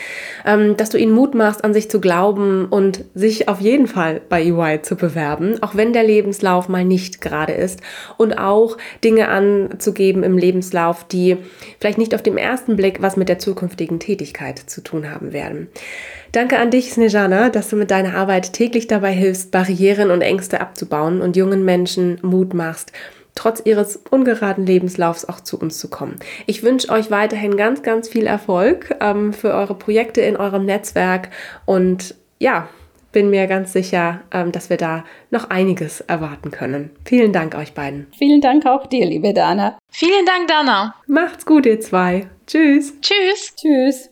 ähm, 0.46 0.78
dass 0.78 0.90
du 0.90 0.98
ihnen 0.98 1.12
Mut 1.12 1.36
machst, 1.36 1.64
an 1.64 1.74
sich 1.74 1.90
zu 1.90 2.00
glauben 2.00 2.66
und 2.66 3.06
sich 3.14 3.48
auf 3.48 3.62
jeden 3.62 3.88
Fall 3.88 4.22
bei 4.30 4.44
EY 4.44 4.82
zu 4.82 4.96
bewerben, 4.96 5.62
auch 5.62 5.76
wenn 5.76 5.94
der 5.94 6.04
Lebenslauf 6.04 6.70
mal 6.70 6.86
nicht 6.86 7.22
gerade 7.22 7.54
ist 7.54 7.82
und 8.18 8.38
auch 8.38 8.78
Dinge 9.04 9.30
anzugeben 9.30 10.24
im 10.24 10.38
Lebenslauf, 10.38 11.04
die 11.06 11.38
vielleicht 11.80 11.98
nicht 11.98 12.16
auf 12.16 12.24
dem 12.24 12.38
ersten 12.38 12.76
Blick 12.76 13.02
was 13.02 13.18
mit 13.18 13.30
der 13.30 13.40
zukünftigen 13.40 14.00
Tätigkeit 14.00 14.60
zu 14.60 14.82
tun 14.82 15.10
haben 15.12 15.34
werden. 15.34 15.70
Danke 16.38 16.60
an 16.60 16.70
dich, 16.70 16.92
Snejana, 16.92 17.50
dass 17.50 17.70
du 17.70 17.76
mit 17.76 17.90
deiner 17.90 18.14
Arbeit 18.14 18.54
täglich 18.54 18.86
dabei 18.86 19.12
hilfst, 19.12 19.50
Barrieren 19.50 20.12
und 20.12 20.22
Ängste 20.22 20.62
abzubauen 20.62 21.20
und 21.20 21.36
jungen 21.36 21.66
Menschen 21.66 22.20
Mut 22.22 22.54
machst, 22.54 22.92
trotz 23.34 23.60
ihres 23.66 24.00
ungeraden 24.12 24.64
Lebenslaufs 24.64 25.26
auch 25.26 25.40
zu 25.40 25.60
uns 25.60 25.80
zu 25.80 25.90
kommen. 25.90 26.18
Ich 26.46 26.62
wünsche 26.62 26.90
euch 26.90 27.10
weiterhin 27.10 27.58
ganz, 27.58 27.82
ganz 27.82 28.08
viel 28.08 28.28
Erfolg 28.28 28.96
ähm, 29.00 29.34
für 29.34 29.52
eure 29.52 29.74
Projekte 29.74 30.22
in 30.22 30.38
eurem 30.38 30.66
Netzwerk 30.66 31.32
und 31.66 32.14
ja, 32.38 32.70
bin 33.12 33.32
mir 33.32 33.48
ganz 33.48 33.74
sicher, 33.74 34.22
ähm, 34.32 34.52
dass 34.52 34.70
wir 34.70 34.78
da 34.78 35.06
noch 35.32 35.50
einiges 35.50 36.02
erwarten 36.02 36.52
können. 36.52 36.92
Vielen 37.04 37.34
Dank 37.34 37.56
euch 37.56 37.74
beiden. 37.74 38.06
Vielen 38.16 38.42
Dank 38.42 38.68
auch 38.68 38.86
dir, 38.86 39.08
liebe 39.08 39.34
Dana. 39.34 39.80
Vielen 39.90 40.28
Dank, 40.28 40.48
Dana. 40.48 40.94
Macht's 41.08 41.48
gut, 41.48 41.66
ihr 41.66 41.80
zwei. 41.80 42.28
Tschüss. 42.46 42.94
Tschüss. 43.02 43.56
Tschüss. 43.56 44.12